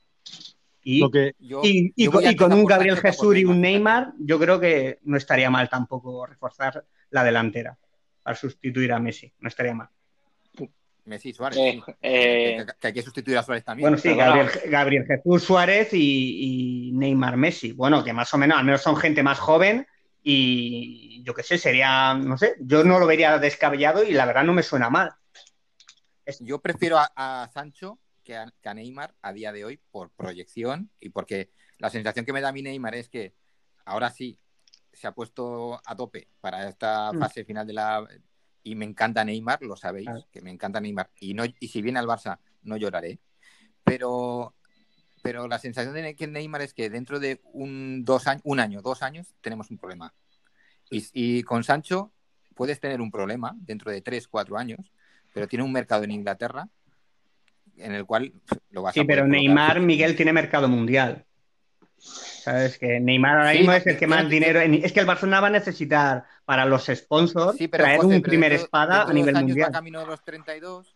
[0.84, 1.00] Y,
[2.36, 6.84] con, un Gabriel Jesús y un Neymar, yo creo que no estaría mal tampoco reforzar
[7.10, 7.76] la delantera
[8.22, 9.32] para sustituir a Messi.
[9.40, 9.88] No estaría mal.
[11.06, 11.58] Messi Suárez.
[11.58, 13.86] Eh, eh, que, que hay que sustituir a Suárez también.
[13.86, 14.14] Bueno, sí.
[14.14, 17.72] Gabriel, Gabriel Jesús Suárez y, y Neymar Messi.
[17.72, 19.84] Bueno, que más o menos, al menos son gente más joven
[20.26, 24.42] y yo qué sé, sería, no sé, yo no lo vería descabellado y la verdad
[24.44, 25.12] no me suena mal.
[26.40, 30.10] Yo prefiero a, a Sancho que a, que a Neymar a día de hoy por
[30.10, 33.34] proyección y porque la sensación que me da a mí Neymar es que
[33.84, 34.40] ahora sí
[34.94, 37.18] se ha puesto a tope para esta Mm.
[37.20, 38.08] fase final de la
[38.62, 41.98] y me encanta Neymar, lo sabéis, que me encanta Neymar y no y si viene
[41.98, 43.18] al Barça no lloraré,
[43.84, 44.54] pero
[45.24, 48.82] pero la sensación de que Neymar es que dentro de un dos años, un año,
[48.82, 50.12] dos años tenemos un problema
[50.90, 52.12] y, y con Sancho
[52.54, 54.92] puedes tener un problema dentro de tres, cuatro años,
[55.32, 56.68] pero tiene un mercado en Inglaterra
[57.78, 58.34] en el cual
[58.70, 59.40] lo vas a Sí, pero colocar.
[59.40, 61.24] Neymar, Miguel, tiene mercado mundial.
[61.96, 64.60] Sabes que Neymar ahora Sí, mismo es el que más dinero.
[64.60, 68.20] Es que el Barcelona va a necesitar para los sponsors Sí, pero traer José, un
[68.22, 69.68] primer espada a nivel mundial.
[69.68, 70.94] va camino de los 32.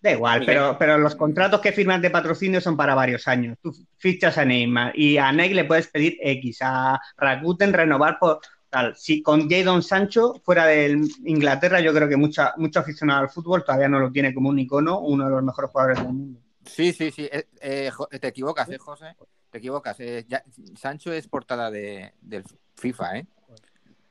[0.00, 3.56] Da igual, pero, pero los contratos que firman de patrocinio son para varios años.
[3.60, 8.38] Tú fichas a Neymar y a Nike le puedes pedir X, a Rakuten renovar por
[8.70, 8.94] tal.
[8.96, 13.64] Si con Jadon Sancho fuera de Inglaterra, yo creo que mucha, mucho aficionado al fútbol
[13.64, 16.40] todavía no lo tiene como un icono, uno de los mejores jugadores del mundo.
[16.64, 17.28] Sí, sí, sí.
[17.32, 19.16] eh, eh, Jo- te equivocas, ¿eh, José?
[19.50, 19.98] Te equivocas.
[19.98, 20.44] eh, ya-
[20.76, 22.44] Sancho es portada de, del
[22.76, 23.26] FIFA, ¿eh?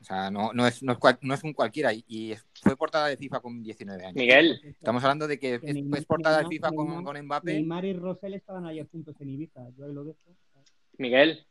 [0.07, 1.91] O sea, no, no, es, no, es, cual- no es un cualquiera.
[1.93, 4.15] Y, fue portada de FIFA con 19 años.
[4.15, 7.59] Miguel, Estamos hablando de que es, es portada de FIFA con, con Mbappé.
[7.59, 9.67] y Rosell estaban ayer juntos en Ibiza.
[9.77, 10.17] Yo ahí lo dejo.
[10.97, 11.45] Miguel,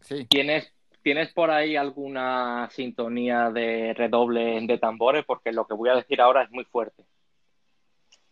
[0.00, 0.26] Sí.
[0.28, 0.66] ¿tienes,
[1.04, 5.24] ¿tienes por ahí alguna sintonía de redoble de tambores?
[5.24, 7.04] Porque lo que voy a decir ahora es muy fuerte.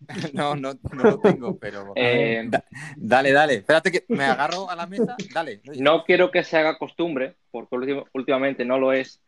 [0.34, 1.92] No, no, no lo tengo, pero.
[1.96, 2.64] Eh, Da-
[2.96, 3.54] dale, dale.
[3.54, 5.16] Espérate que me agarro a la mesa.
[5.32, 5.60] Dale.
[5.76, 9.20] no quiero que se haga costumbre, porque últimamente no lo es,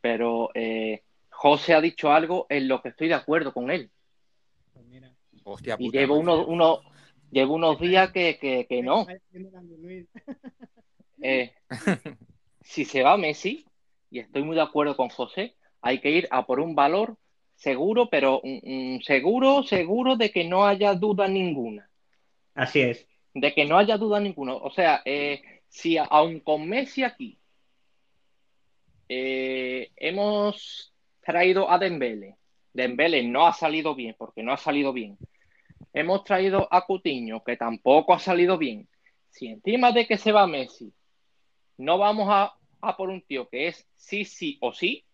[0.00, 3.90] pero eh, José ha dicho algo en lo que estoy de acuerdo con él.
[5.44, 6.42] Hostia Y llevo macho.
[6.42, 6.80] uno, uno,
[7.30, 9.06] llevo unos días que, que, que no.
[11.22, 11.52] Eh,
[12.60, 13.66] si se va Messi,
[14.10, 17.16] y estoy muy de acuerdo con José, hay que ir a por un valor
[17.60, 21.88] seguro, pero mm, mm, seguro, seguro de que no haya duda ninguna.
[22.54, 23.06] Así es.
[23.34, 24.54] De que no haya duda ninguna.
[24.54, 27.38] O sea, eh, si aun con Messi aquí
[29.08, 32.36] eh, hemos traído a Dembele,
[32.72, 35.18] Dembele no ha salido bien, porque no ha salido bien.
[35.92, 38.88] Hemos traído a Coutinho, que tampoco ha salido bien.
[39.28, 40.92] Si encima de que se va Messi,
[41.76, 45.04] no vamos a, a por un tío que es sí, sí o sí,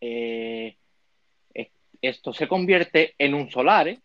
[0.00, 0.76] eh,
[2.06, 4.00] esto se convierte en un solar, ¿eh?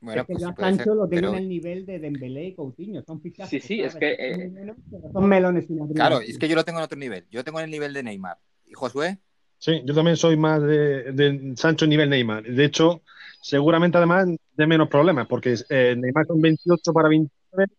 [0.00, 1.98] Bueno, es que pues yo a Sancho ser, lo tengo pero- en el nivel de
[1.98, 3.02] Dembélé y Coutinho.
[3.02, 3.50] Son fichajes.
[3.50, 4.74] Sí, sí, es que, Son eh,
[5.12, 5.96] son melones sin abrir.
[5.96, 7.26] Claro, es que yo lo tengo en otro nivel.
[7.30, 8.38] Yo tengo en el nivel de Neymar.
[8.64, 9.18] ¿Y Josué?
[9.58, 12.44] Sí, yo también soy más de, de Sancho nivel Neymar.
[12.44, 13.02] De hecho,
[13.42, 17.72] seguramente además de menos problemas, porque eh, Neymar son 28 para 29.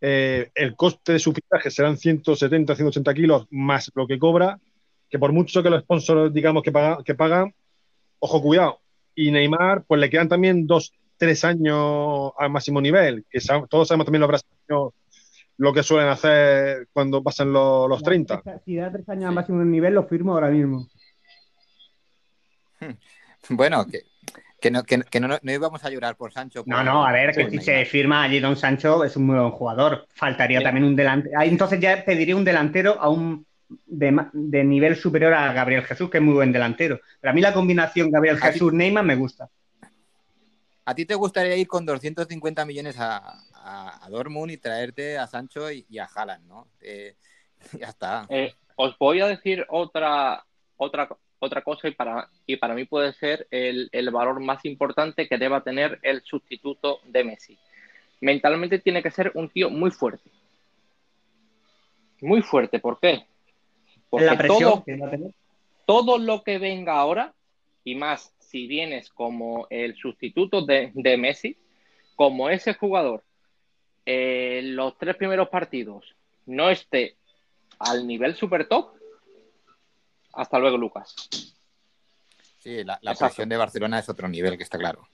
[0.00, 4.60] eh, el coste de su fichaje serán 170, 180 kilos más lo que cobra,
[5.12, 7.54] que por mucho que los sponsors digamos que, paga- que pagan,
[8.18, 8.80] ojo, cuidado.
[9.14, 13.38] Y Neymar, pues le quedan también dos, tres años al máximo nivel, que
[13.68, 14.94] todos sabemos también los brasileños
[15.58, 18.42] lo que suelen hacer cuando pasan los, los 30.
[18.64, 20.88] Si da tres años a máximo nivel, lo firmo ahora mismo.
[23.50, 24.00] Bueno, que,
[24.60, 26.62] que, no, que, que no, no íbamos a llorar por Sancho.
[26.66, 27.64] No, por- no, a ver, que si Neymar.
[27.64, 30.06] se firma allí Don Sancho es un muy buen jugador.
[30.14, 30.64] Faltaría Sí.
[30.64, 31.40] también un delantero.
[31.42, 33.46] Entonces ya pediría un delantero a un
[33.86, 37.00] de, nivel superior a Gabriel Jesús, que es muy buen delantero.
[37.20, 39.48] Pero a mí la combinación Gabriel Jesús-Neymar me gusta.
[40.84, 43.18] ¿A ti te gustaría ir con 250 millones a,
[43.54, 46.66] a, a Dortmund y traerte a Sancho y, y a Haaland, ¿no?
[46.80, 47.14] Eh,
[47.78, 48.26] ya está.
[48.28, 50.44] Eh, os voy a decir otra,
[50.76, 51.08] otra,
[51.38, 55.38] otra cosa y para, y para mí puede ser el, el valor más importante que
[55.38, 57.58] deba tener el sustituto de Messi.
[58.20, 60.30] Mentalmente tiene que ser un tío muy fuerte.
[62.20, 63.26] Muy fuerte, ¿por qué?
[64.12, 65.30] Porque la presión todo, que va a tener.
[65.86, 67.32] todo lo que venga ahora,
[67.82, 71.56] y más si vienes como el sustituto de, de Messi,
[72.14, 73.24] como ese jugador
[74.04, 77.16] en los tres primeros partidos no esté
[77.78, 78.90] al nivel super top,
[80.34, 81.14] hasta luego, Lucas.
[82.58, 85.08] Sí, la, la presión de Barcelona es otro nivel, que está claro.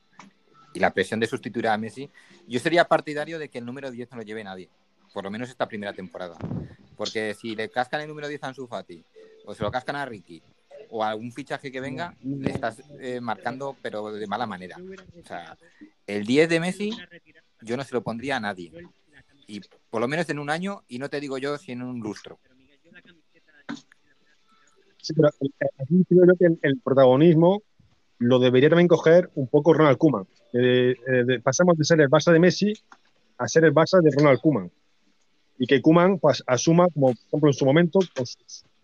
[0.75, 2.11] Y la presión de sustituir a Messi.
[2.49, 4.69] Yo sería partidario de que el número 10 no lo lleve nadie.
[5.13, 6.37] Por lo menos esta primera temporada.
[6.99, 9.03] Porque si le cascan el número 10 a Ansu Fati,
[9.47, 10.43] o se lo cascan a Ricky,
[10.91, 14.77] o a algún fichaje que venga, le estás eh, marcando, pero de mala manera.
[14.77, 15.57] O sea,
[16.07, 16.91] el 10 de Messi,
[17.63, 18.71] yo no se lo pondría a nadie.
[19.47, 22.01] Y por lo menos en un año, y no te digo yo si en un
[22.01, 22.39] lustro.
[25.01, 27.63] Sí, pero eh, aquí creo yo que el, el protagonismo
[28.19, 30.27] lo debería también coger un poco Ronald Koeman.
[30.53, 30.95] Eh,
[31.43, 32.73] pasamos de ser el Barça de Messi
[33.39, 34.71] a ser el Barça de Ronald Koeman.
[35.59, 38.39] Y que Koeman pues, asuma, como por ejemplo en su momento, pues,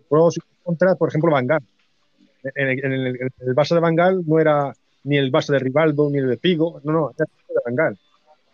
[0.09, 1.49] pros y contras, por ejemplo, Van
[2.43, 3.97] En, el, Barça de Van
[4.27, 4.73] no era
[5.05, 7.99] ni el Barça de Rivaldo ni el de Pigo, no, no, era el de Van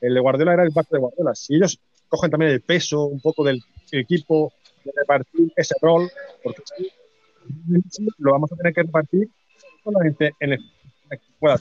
[0.00, 1.34] El de Guardiola era el Barça de Guardiola.
[1.34, 3.62] Si ellos cogen también el peso un poco del
[3.92, 4.52] equipo,
[4.84, 6.10] de repartir ese rol,
[6.42, 6.62] porque
[8.18, 9.28] lo vamos a tener que repartir
[9.82, 10.58] solamente en el
[11.10, 11.56] que pueda.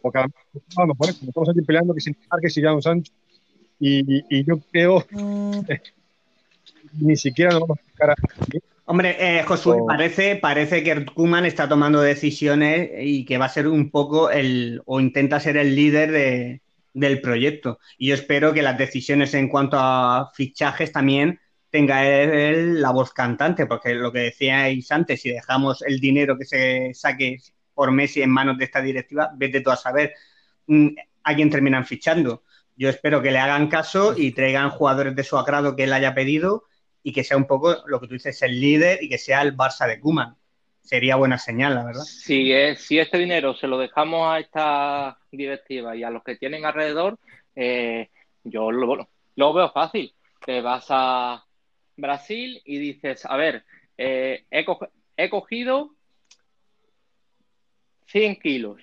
[0.00, 0.26] Porque a
[0.86, 3.12] lo estamos aquí peleando que sin que si un Sancho,
[3.84, 5.04] y, y, yo creo
[5.66, 5.82] que
[7.00, 8.14] ni siquiera nos vamos a fijar
[8.84, 13.68] Hombre, eh, Josué, parece, parece que Kuman está tomando decisiones y que va a ser
[13.68, 16.62] un poco el, o intenta ser el líder de,
[16.92, 17.78] del proyecto.
[17.96, 23.12] Y yo espero que las decisiones en cuanto a fichajes también tenga él la voz
[23.12, 27.38] cantante, porque lo que decíais antes, si dejamos el dinero que se saque
[27.74, 30.12] por Messi en manos de esta directiva, vete tú a saber
[30.66, 30.88] mm,
[31.22, 32.42] a quién terminan fichando.
[32.76, 36.14] Yo espero que le hagan caso y traigan jugadores de su agrado que él haya
[36.14, 36.64] pedido
[37.02, 39.56] y que sea un poco lo que tú dices, el líder y que sea el
[39.56, 40.36] Barça de Kuman.
[40.80, 42.02] Sería buena señal, la verdad.
[42.02, 46.36] Si, es, si este dinero se lo dejamos a esta directiva y a los que
[46.36, 47.18] tienen alrededor,
[47.54, 48.10] eh,
[48.42, 50.12] yo lo, lo veo fácil.
[50.44, 51.44] Te vas a
[51.96, 53.64] Brasil y dices, a ver,
[53.96, 55.94] eh, he, cogido
[58.06, 58.80] 100 kilos.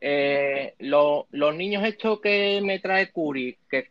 [0.00, 3.86] Eh, los niños estos que me trae Curi, que,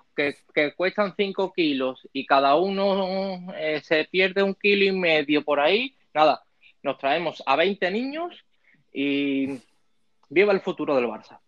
[0.76, 5.96] cuestan 5 kilos y cada uno eh, se pierde un kilo y medio por ahí,
[6.14, 6.42] nada,
[6.82, 8.34] nos traemos a 20 niños
[8.94, 9.60] y
[10.30, 11.40] viva el futuro del Barça.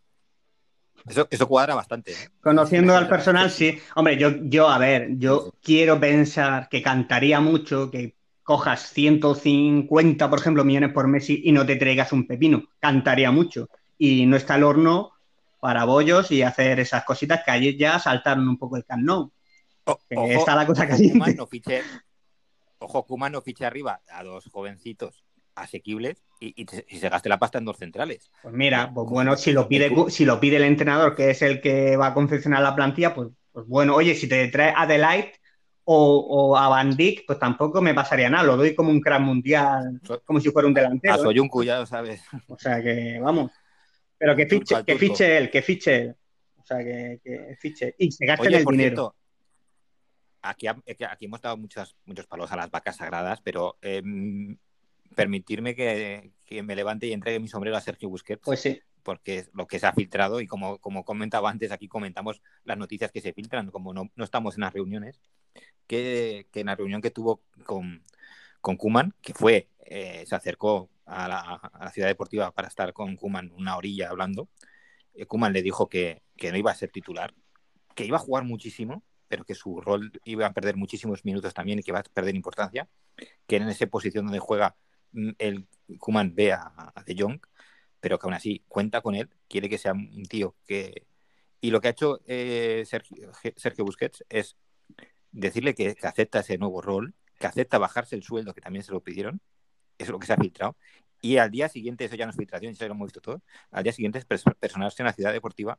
[1.07, 2.11] Eso, cuadra bastante.
[2.11, 2.29] ¿eh?
[2.41, 3.79] Conociendo al personal, sí.
[3.95, 10.39] Hombre, yo, yo, a ver, yo quiero pensar que cantaría mucho que cojas 150, por
[10.39, 12.63] ejemplo, millones por Messi y no te traigas un pepino.
[12.79, 13.69] Cantaría mucho.
[13.99, 15.11] Y no está el horno
[15.59, 19.31] para bollos y hacer esas cositas que ayer ya saltaron un poco el canón.
[20.09, 21.83] está la cosa caliente.
[22.79, 25.23] ojo, Kuma no fiche arriba a dos jovencitos
[25.55, 28.31] asequibles y, se gaste la pasta en dos centrales.
[28.41, 31.59] Pues mira, pues bueno, si lo pide si lo pide el entrenador, que es el
[31.59, 35.33] que va a confeccionar la plantilla, pues, pues bueno, oye, si te trae a Adelaide
[35.83, 39.99] o, a Van Dijk, pues tampoco me pasaría nada, lo doy como un crack mundial,
[40.23, 41.15] como si fuera un delantero.
[41.15, 41.21] A ¿eh?
[41.21, 42.21] Soyuncu, ya lo sabes.
[42.47, 43.51] O sea que, vamos,
[44.19, 46.15] pero que fiche, que fiche él, que fiche él.
[46.57, 49.15] O sea, que, fiche y se gaste el dinero.
[50.41, 54.57] aquí, aquí hemos dado muchos, muchos palos a las vacas sagradas, pero em,
[55.15, 58.43] permitirme que, me levante y entregue mi sombrero a Sergio Busquets.
[58.43, 58.81] Pues sí.
[59.03, 62.77] Porque es lo que se ha filtrado y como, como comentaba antes, aquí comentamos las
[62.77, 65.21] noticias que se filtran, como no, estamos en las reuniones,
[65.87, 68.03] que, en la reunión que tuvo con,
[68.59, 73.51] con Kuman, que fue, eh, se acercó a la, ciudad deportiva para estar con Kuman
[73.51, 74.49] una orilla hablando,
[75.13, 77.33] eh, Kuman le dijo que, que no iba a ser titular,
[77.95, 81.79] que iba a jugar muchísimo, pero que su rol iba a perder muchísimos minutos también
[81.79, 82.89] y que va a perder importancia,
[83.47, 84.75] que en esa posición donde juega
[85.11, 85.67] Mm, el
[85.99, 87.39] Kuman ve a, De Jong,
[87.99, 91.07] pero que aún así cuenta con él, quiere que sea un tío que...
[91.61, 94.55] Y lo que ha hecho eh, Sergio, Busquets es
[95.31, 99.01] decirle que, acepta ese nuevo rol, que acepta bajarse el sueldo, que también se lo
[99.03, 99.41] pidieron,
[99.99, 100.75] es lo que se ha filtrado,
[101.21, 103.41] y al día siguiente, eso ya no es filtración, ya lo hemos visto todo,
[103.71, 105.77] al día siguiente es personarse en la ciudad deportiva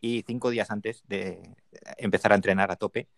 [0.00, 1.40] y cinco días antes de
[1.96, 3.08] empezar a entrenar a tope,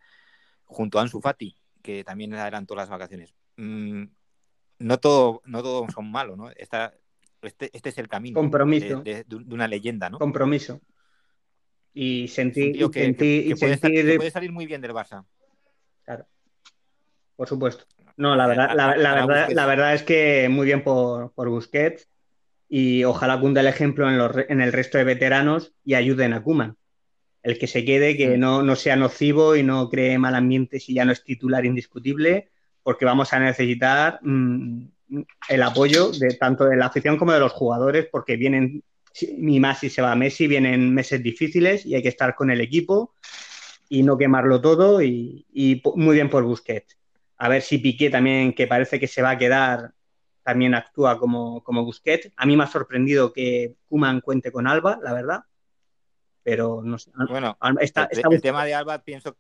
[0.65, 3.35] junto a Ansu Fati, que también adelantó las vacaciones.
[3.57, 4.05] Mm,
[4.81, 6.51] no todo, no todo son malos, ¿no?
[6.51, 6.95] Esta,
[7.43, 9.03] este, este es el camino Compromiso.
[9.03, 10.19] De, una leyenda, ¿no?
[10.19, 10.81] Compromiso.
[11.95, 15.25] Y sentir, que, puede, salir muy bien del Barça.
[16.05, 16.27] Claro.
[17.37, 17.85] Por supuesto.
[18.17, 22.09] No, la verdad, la, verdad, la verdad es que muy bien por, por Busquets
[22.69, 26.43] y ojalá cunda el ejemplo en, los, en el resto de veteranos y ayuden a
[26.43, 26.77] Kuman.
[27.43, 28.41] El que se quede, que mm.
[28.41, 32.51] no, no sea nocivo y no cree mal ambiente si ya no es titular indiscutible
[32.83, 34.85] porque vamos a necesitar mm,
[35.49, 38.83] el apoyo de tanto de la afición como de los jugadores, porque vienen,
[39.37, 42.61] ni más si se va Messi, vienen meses difíciles y hay que estar con el
[42.61, 43.15] equipo
[43.89, 45.47] y no quemarlo todo y,
[45.97, 46.97] muy bien por Busquets.
[47.43, 49.91] A ver si Piqué también, que parece que se va a quedar,
[50.45, 52.31] también actúa como, como Busquets.
[52.37, 55.41] A mí me ha sorprendido que Kuman cuente con Alba, la verdad.
[56.45, 57.11] Pero no sé.
[57.29, 59.37] Bueno, el, tema de Alba pienso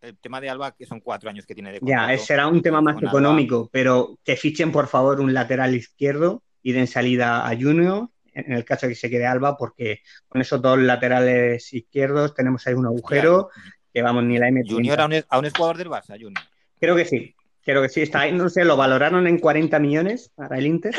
[0.00, 2.10] el tema de Alba, que son cuatro años que tiene de contrato.
[2.10, 6.72] Ya, será un tema más económico, pero que fichen por favor un lateral izquierdo y
[6.72, 10.62] den salida a Junior en el caso de que se quede Alba, porque con esos
[10.62, 13.50] dos laterales izquierdos tenemos ahí un agujero
[13.92, 14.62] que vamos, ni la M.
[14.66, 16.42] Junior aún es, jugador del Barça, Junior.
[16.80, 17.34] Creo que sí.
[17.64, 20.94] Creo que sí, está ahí, no sé, lo valoraron en 40 millones para el Inter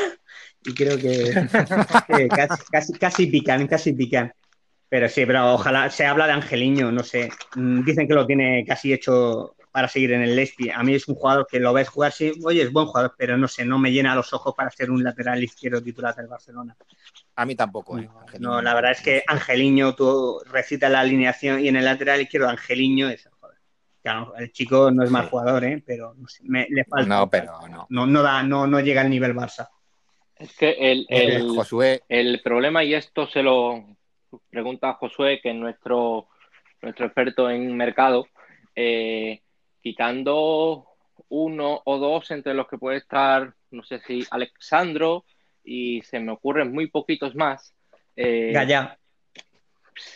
[0.66, 1.32] y creo que,
[2.28, 4.32] casi, casi, casi pican, casi pican.
[4.90, 7.30] Pero sí, pero ojalá se habla de Angeliño, no sé.
[7.54, 10.70] Mm, dicen que lo tiene casi hecho para seguir en el Lesti.
[10.70, 13.36] A mí es un jugador que lo ves jugar, sí, oye, es buen jugador, pero
[13.38, 16.76] no sé, no me llena los ojos para ser un lateral izquierdo titular del Barcelona.
[17.36, 18.08] A mí tampoco, ¿eh?
[18.40, 22.48] No, la verdad es que Angeliño, tú recitas la alineación y en el lateral izquierdo
[22.48, 23.28] Angeliño es
[24.08, 25.82] Claro, el chico no es mal jugador, ¿eh?
[25.84, 27.06] pero no sé, le falta.
[27.06, 27.86] No, pero no.
[27.90, 29.68] No, no, da, no, no llega al nivel Barça.
[30.34, 32.00] Es que el, el, Josué...
[32.08, 33.84] el problema, y esto se lo
[34.48, 36.28] pregunta a Josué, que es nuestro,
[36.80, 38.28] nuestro experto en mercado,
[38.74, 39.42] eh,
[39.82, 40.86] quitando
[41.28, 45.26] uno o dos entre los que puede estar, no sé si Alexandro,
[45.62, 47.74] y se me ocurren muy poquitos más.
[48.16, 48.98] Eh, Gallá.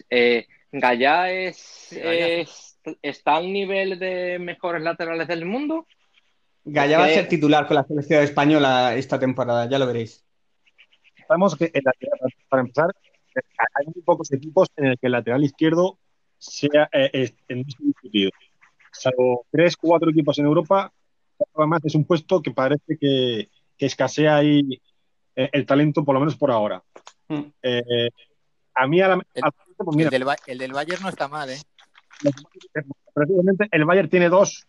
[0.08, 1.92] Eh, Gallá es,
[3.02, 5.86] está al nivel de mejores laterales del mundo.
[6.64, 10.24] Gallá va a ser titular con la selección española esta temporada, ya lo veréis.
[11.26, 11.72] Sabemos que
[12.48, 12.90] para empezar,
[13.74, 15.98] hay muy pocos equipos en el que el lateral izquierdo
[16.38, 18.30] sea eh, discutido.
[18.92, 20.92] Salvo tres, cuatro equipos en Europa,
[21.54, 24.80] además es un puesto que parece que, escasea ahí
[25.34, 26.84] eh, el talento, por lo menos por ahora.
[27.26, 27.46] Hmm.
[27.62, 28.10] Eh,
[28.74, 29.22] a mí, a el,
[29.76, 31.58] pues el, del, el, del, Bayern no está mal, ¿eh?
[33.14, 34.66] Precisamente el Bayern tiene dos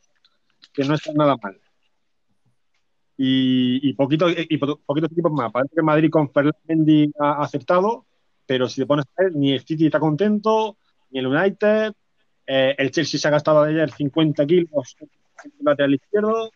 [0.73, 1.59] que no están nada mal.
[3.17, 5.51] Y, y, poquito, y poquitos equipos más.
[5.51, 8.05] Parece que Madrid con Fernández ha aceptado,
[8.45, 10.77] pero si te pones a ver, ni el City está contento,
[11.11, 11.93] ni el United.
[12.45, 16.51] Eh, el Chelsea se ha gastado ayer 50 kilos en el lateral izquierdo.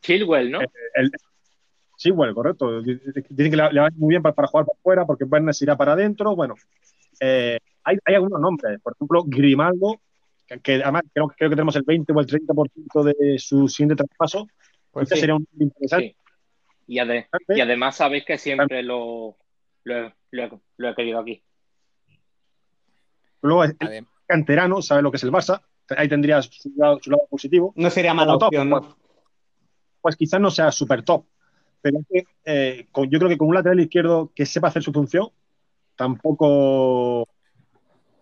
[0.00, 0.60] Chilwell, ¿no?
[0.60, 0.68] Eh,
[1.96, 2.82] Chilwell, correcto.
[2.82, 5.92] Dicen que le, va muy bien para, jugar por fuera porque Werner se irá para
[5.92, 6.34] adentro.
[6.34, 6.54] Bueno,
[7.20, 8.80] eh, hay, hay, algunos nombres.
[8.80, 10.00] Por ejemplo, Grimaldo,
[10.62, 14.46] que, además creo, creo, que tenemos el 20 o el 30% de su siguiente traspaso.
[14.90, 16.16] Pues este sería un interesante.
[16.86, 19.36] Y, y, además sabéis que siempre lo,
[19.84, 21.42] lo, lo, he querido aquí.
[23.40, 25.62] Luego, el canterano sabe lo que es el Barça.
[25.96, 27.72] Ahí tendría su lado, positivo.
[27.76, 28.80] No sería mala opción, ¿no?
[28.80, 28.94] Pues,
[30.00, 31.24] pues, quizás no sea súper top.
[31.80, 31.98] Pero
[32.44, 35.28] eh, yo creo que con un lateral izquierdo que sepa hacer su función,
[35.96, 37.28] tampoco.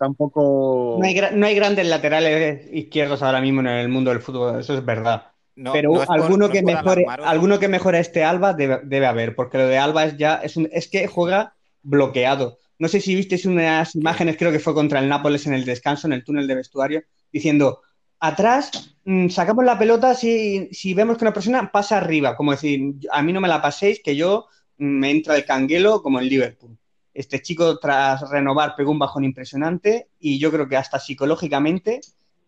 [0.00, 0.96] Tampoco.
[0.98, 4.72] No hay, no hay grandes laterales izquierdos ahora mismo en el mundo del fútbol, eso
[4.72, 5.26] es verdad.
[5.54, 10.06] pero alguno, que mejore, alguno que mejore este Alba debe, haber, porque lo de Alba
[10.06, 12.56] es ya, es, es que juega bloqueado.
[12.78, 16.06] No sé si visteis unas imágenes, creo que fue contra el Nápoles en el descanso,
[16.06, 17.82] en el túnel de vestuario, diciendo,
[18.20, 22.94] atrás mm, sacamos la pelota si, si, vemos que una persona pasa arriba, como decir,
[23.12, 24.46] a mí no me la paséis, que yo
[24.78, 26.79] mm, me entra el canguelo como el Liverpool.
[27.20, 32.00] Este chico, tras renovar, pegó un bajón impresionante y yo creo que hasta psicológicamente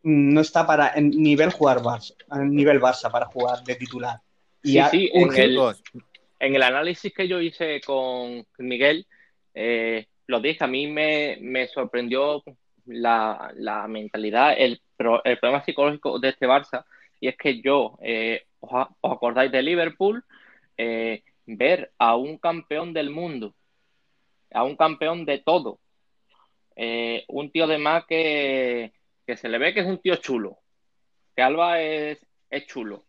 [0.03, 4.21] mm, no está para en nivel jugar Barça, en nivel Barça para jugar de titular.
[4.63, 5.59] Y sí, en, el,
[6.41, 9.07] en el análisis que yo hice con Miguel,
[9.53, 12.43] eh, lo dije, a mí me, sorprendió
[12.87, 14.81] la, mentalidad, el,
[15.25, 16.87] el, problema psicológico de este Barça,
[17.21, 20.25] y es que yo, eh, os, acordáis de Liverpool,
[20.79, 23.55] eh, ver a un campeón del mundo,
[24.53, 25.81] a un campeón de todo,
[27.29, 28.93] un tío de más que,
[29.27, 30.59] se le ve que es un tío chulo,
[31.35, 33.05] que Alba es, es chulo.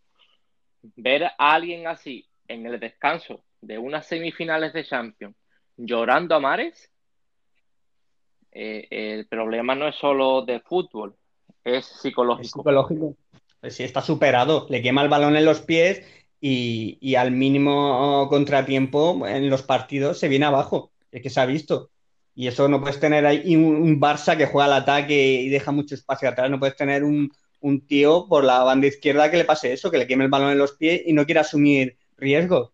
[0.95, 5.35] Ver a alguien así en el descanso de unas semifinales de Champions
[5.77, 6.91] llorando a mares,
[8.51, 11.15] eh, el problema no es solo de fútbol,
[11.63, 12.43] es psicológico.
[12.43, 13.15] Es psicológico.
[13.59, 14.67] Pues sí, está superado.
[14.69, 16.05] Le quema el balón en los pies
[16.39, 20.91] y, al mínimo contratiempo en los partidos se viene abajo.
[21.13, 21.91] Es que se ha visto.
[22.35, 25.93] Y eso no puedes tener ahí un, Barça que juega al ataque y deja mucho
[25.93, 26.49] espacio atrás.
[26.49, 29.99] No puedes tener un, un, tío por la banda izquierda que le pase eso, que
[29.99, 32.73] le queme el balón en los pies y no quiera asumir riesgo.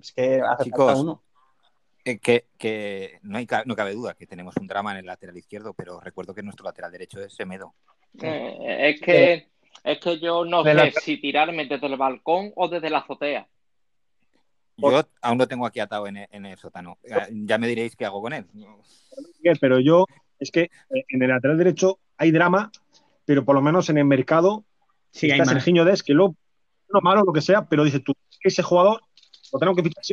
[0.00, 1.22] Es que hace falta uno.
[2.04, 5.72] Eh, que, no, hay, no cabe duda que tenemos un drama en el lateral izquierdo,
[5.72, 7.74] pero recuerdo que nuestro lateral derecho es Semedo.
[8.20, 9.46] Eh, es, que,
[9.84, 13.46] es que yo no sé si tirarme desde el balcón o desde la azotea.
[14.76, 16.98] Yo aún lo tengo aquí atado en el, sótano.
[17.30, 18.46] Ya me diréis qué hago con él.
[19.60, 20.06] Pero yo,
[20.38, 22.70] es que eh, en el lateral derecho hay drama,
[23.24, 24.64] pero por lo menos en el mercado
[25.10, 26.34] sí, está Serginho Des, que lo
[26.92, 28.12] no malo, lo que sea, pero dice tú,
[28.42, 29.00] ese jugador
[29.52, 30.04] lo tengo que fichar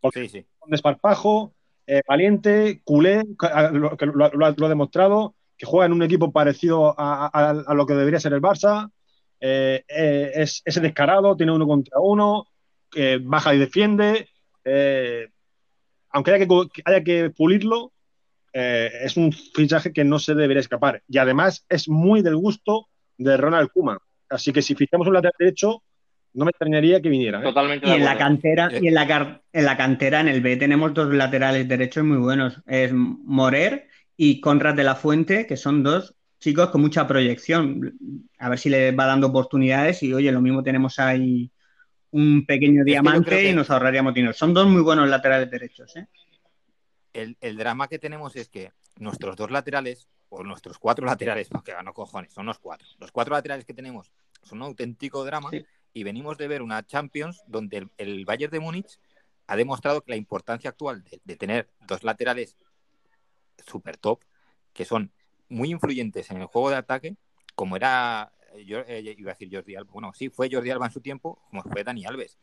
[0.00, 1.52] porque sí, Un desparpajo,
[1.86, 7.86] eh, valiente, culé, que lo, ha demostrado, que juega en un equipo parecido a, lo
[7.86, 8.90] que debería ser el Barça.
[9.40, 12.46] Eh, eh, es, descarado, tiene uno contra uno,
[13.22, 14.28] baja y defiende.
[16.10, 17.92] aunque haya que, haya que pulirlo,
[18.52, 21.02] es un fichaje que no se debería escapar.
[21.08, 23.98] Y además es muy del gusto de Ronald Kuma.
[24.28, 25.82] Así que si fijamos un lateral derecho,
[26.34, 27.40] no me extrañaría que viniera.
[27.40, 27.44] ¿eh?
[27.44, 28.78] Totalmente Y en la cantera, Eh.
[28.82, 32.18] y en la, car- en la cantera, en el B, tenemos dos laterales derechos muy
[32.18, 32.60] buenos.
[32.66, 37.94] Es Morer y Conrad de la Fuente, que son dos chicos con mucha proyección.
[38.38, 41.50] A ver si le va dando oportunidades y oye, lo mismo tenemos ahí
[42.12, 44.32] un pequeño diamante que- y nos ahorraríamos dinero.
[44.32, 46.06] Son dos muy buenos laterales derechos, ¿eh?
[47.12, 51.72] El, el drama que tenemos es que nuestros dos laterales, o nuestros cuatro laterales, porque
[51.84, 52.86] no cojones, son los cuatro.
[52.98, 55.64] Los cuatro laterales que tenemos son un auténtico drama Sí.
[55.92, 58.98] y venimos de ver una Champions donde el, el Bayern de Múnich
[59.48, 62.56] ha demostrado que la importancia actual de, de tener dos laterales
[63.66, 64.20] super top,
[64.72, 65.10] que son
[65.48, 67.16] muy influyentes en el juego de ataque,
[67.56, 68.32] como era,
[68.66, 71.38] yo eh, iba a decir Jordi Alba, bueno, sí, fue Jordi Alba en su tiempo,
[71.50, 72.38] como fue Dani Alves.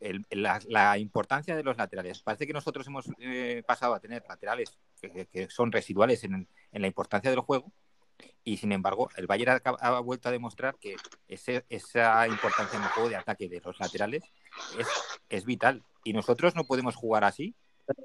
[0.00, 2.20] El- la, la importancia de los laterales.
[2.22, 6.80] Parece que nosotros hemos eh, pasado a tener laterales que, que- son residuales en, en
[6.82, 7.72] la importancia del juego
[8.44, 10.96] y sin embargo el Bayern ha, ha vuelto a demostrar que
[11.28, 14.22] ese- esa importancia en el juego de ataque de los laterales
[14.78, 14.86] es,
[15.30, 17.54] es vital y nosotros no podemos jugar así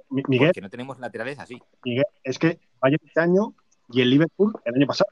[0.10, 1.62] Mi- Miguel, porque no tenemos laterales así.
[1.84, 3.54] Miguel, es que Bayern este año
[3.92, 5.12] y el Liverpool el año pasado.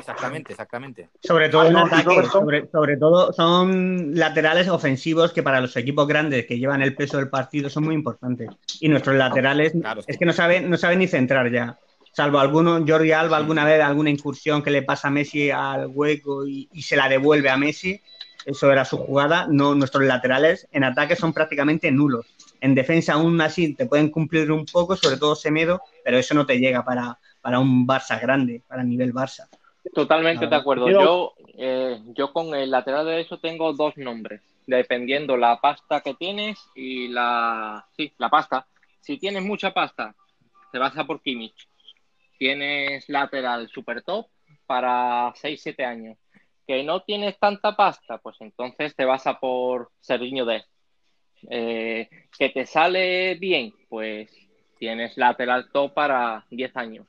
[0.00, 1.10] Exactamente, exactamente.
[1.22, 6.46] Sobre todo en ataque, sobre, sobre todo son laterales ofensivos que para los equipos grandes
[6.46, 8.50] que llevan el peso del partido son muy importantes.
[8.80, 11.78] Y nuestros laterales Claro, es que no saben, no saben ni centrar ya.
[12.12, 16.46] Salvo alguno, Jordi Alba alguna vez, alguna incursión que le pasa a Messi al hueco
[16.46, 18.00] y, y se la devuelve a Messi,
[18.44, 19.46] eso era su jugada.
[19.48, 22.26] No, nuestros laterales en ataque son prácticamente nulos.
[22.60, 26.46] En defensa aún así te pueden cumplir un poco, sobre todo Semedo, pero eso no
[26.46, 29.48] te llega para, para un Barça grande, para nivel Barça.
[29.94, 30.88] Totalmente de acuerdo.
[30.88, 36.58] Yo, eh, yo con el lateral derecho tengo dos nombres, dependiendo la pasta que tienes
[36.74, 37.86] y la...
[37.96, 38.66] Sí, la pasta.
[39.00, 40.14] Si tienes mucha pasta,
[40.70, 41.68] te vas a por Kimmich.
[42.38, 44.26] Tienes lateral super top
[44.66, 46.18] para 6-7 años.
[46.66, 50.68] Que no tienes tanta pasta, pues entonces te vas a por Serginho Dest.
[51.48, 52.08] Eh,
[52.38, 54.30] que te sale bien, pues
[54.78, 57.06] tienes lateral top para 10 años.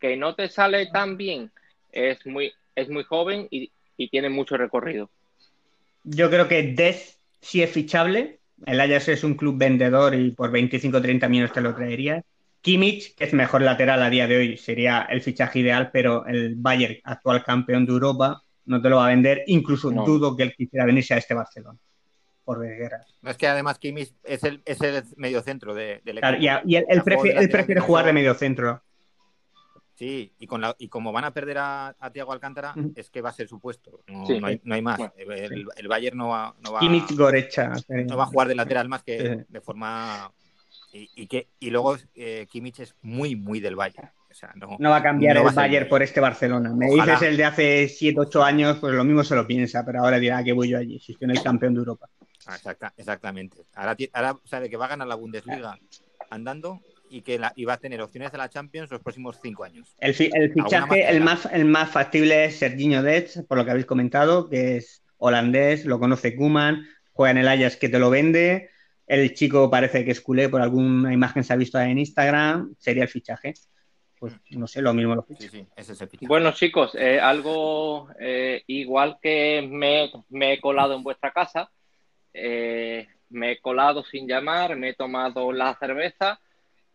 [0.00, 1.52] Que no te sale tan bien,
[1.96, 5.10] es muy, es muy joven y, y tiene mucho recorrido.
[6.04, 8.38] Yo creo que Dez sí es fichable.
[8.64, 12.22] El Ajax es un club vendedor y por 25 o 30 millones te lo traería.
[12.62, 16.54] Kimmich, que es mejor lateral a día de hoy, sería el fichaje ideal, pero el
[16.56, 19.42] Bayern, actual campeón de Europa, no te lo va a vender.
[19.46, 20.04] Incluso No.
[20.04, 21.78] dudo que él quisiera venirse a este Barcelona.
[22.44, 23.04] Por guerra.
[23.22, 26.44] No es que además Kimmich es el, es el mediocentro de, del Claro, equipo.
[26.44, 26.94] y, a- y él, de
[27.38, 28.82] él prefiere jugar de medio centro.
[29.96, 33.22] Sí, y, con la, y como van a perder a, a Thiago Alcántara, es que
[33.22, 34.02] va a ser su puesto.
[34.08, 34.38] No, Sí.
[34.38, 34.98] no hay, no hay más.
[34.98, 36.80] Bueno, el, el Bayern no va, no va,
[37.16, 37.72] Gorecha.
[38.06, 39.44] no va a jugar de lateral más que Sí.
[39.48, 40.30] de forma.
[40.92, 44.10] Y, y que, y luego eh, Kimmich es muy, muy del Bayern.
[44.30, 45.88] O sea, no, No va a cambiar No va el a Bayern bien.
[45.88, 46.74] por este Barcelona.
[46.74, 47.14] Me Ojalá.
[47.14, 50.18] dices el de hace 7, 8 años, pues lo mismo se lo piensa, pero ahora
[50.18, 52.06] dirá "Ah, que voy yo allí, si es que no hay campeón de Europa.
[52.46, 53.56] Ah, exacta- exactamente.
[53.74, 55.78] Ahora, ahora sabe que va a ganar la Bundesliga
[56.28, 56.80] andando
[57.10, 59.94] y que la, y va a tener opciones de la Champions los próximos cinco años.
[59.98, 63.58] El, fi- el Alguna fichaje, más el más, el más factible es Serginho Dest, por
[63.58, 67.88] lo que habéis comentado, que es holandés, lo conoce Kuman, juega en el Ajax que
[67.88, 68.70] te lo vende.
[69.06, 73.04] El chico parece que es culé, por alguna imagen se ha visto en Instagram, sería
[73.04, 73.54] el fichaje.
[74.18, 75.26] Pues no sé, lo mismo lo.
[75.38, 76.26] Sí, sí, ese es el fichaje.
[76.26, 81.70] Bueno, chicos, eh, algo eh, igual que me, me he colado en vuestra casa,
[82.34, 86.40] eh, me he colado sin llamar, me he tomado la cerveza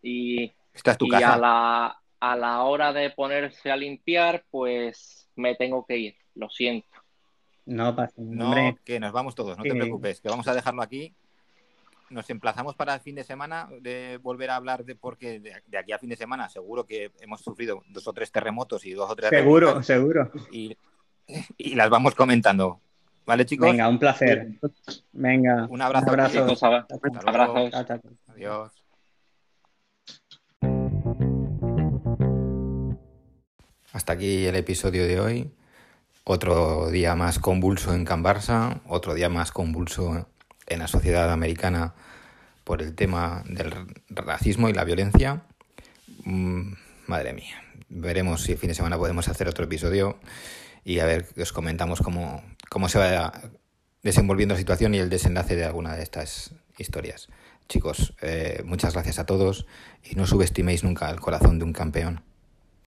[0.01, 1.33] y, Esta es tu y casa.
[1.33, 6.49] a, la, a la hora de ponerse a limpiar, pues me tengo que ir, lo
[6.49, 6.87] siento.
[7.65, 10.81] No pasa nada, No, que nos vamos todos, no te preocupes, que vamos a dejarlo
[10.81, 11.13] aquí.
[12.09, 15.77] Nos emplazamos para el fin de semana de volver a hablar de porque de, de
[15.77, 19.09] aquí a fin de semana seguro que hemos sufrido dos o tres terremotos y dos
[19.09, 20.29] o tres Seguro, seguro.
[20.51, 20.75] y,
[21.57, 22.81] y las vamos comentando.
[23.25, 23.69] ¿Vale, chicos?
[23.71, 24.49] Venga, un placer.
[25.13, 26.05] Venga, Un abrazo.
[26.07, 26.39] Un abrazo.
[26.47, 27.71] Chicos, abrazos.
[27.71, 27.99] chao.
[28.27, 28.80] Adiós.
[33.93, 35.51] Hasta aquí el episodio de hoy.
[36.23, 40.29] Otro día más convulso en Can Barça, otro día más convulso
[40.67, 41.93] en la sociedad americana
[42.63, 43.73] por el tema del
[44.07, 45.43] racismo y la violencia.
[46.23, 46.71] Mm,
[47.07, 47.61] madre mía.
[47.89, 50.17] Veremos si el fin de semana podemos hacer otro episodio
[50.85, 53.41] y a ver, os comentamos cómo, cómo se va
[54.03, 57.27] desenvolviendo la situación y el desenlace de alguna de estas historias.
[57.67, 59.65] Chicos, eh, muchas gracias a todos
[60.01, 62.23] y no subestiméis nunca el corazón de un campeón.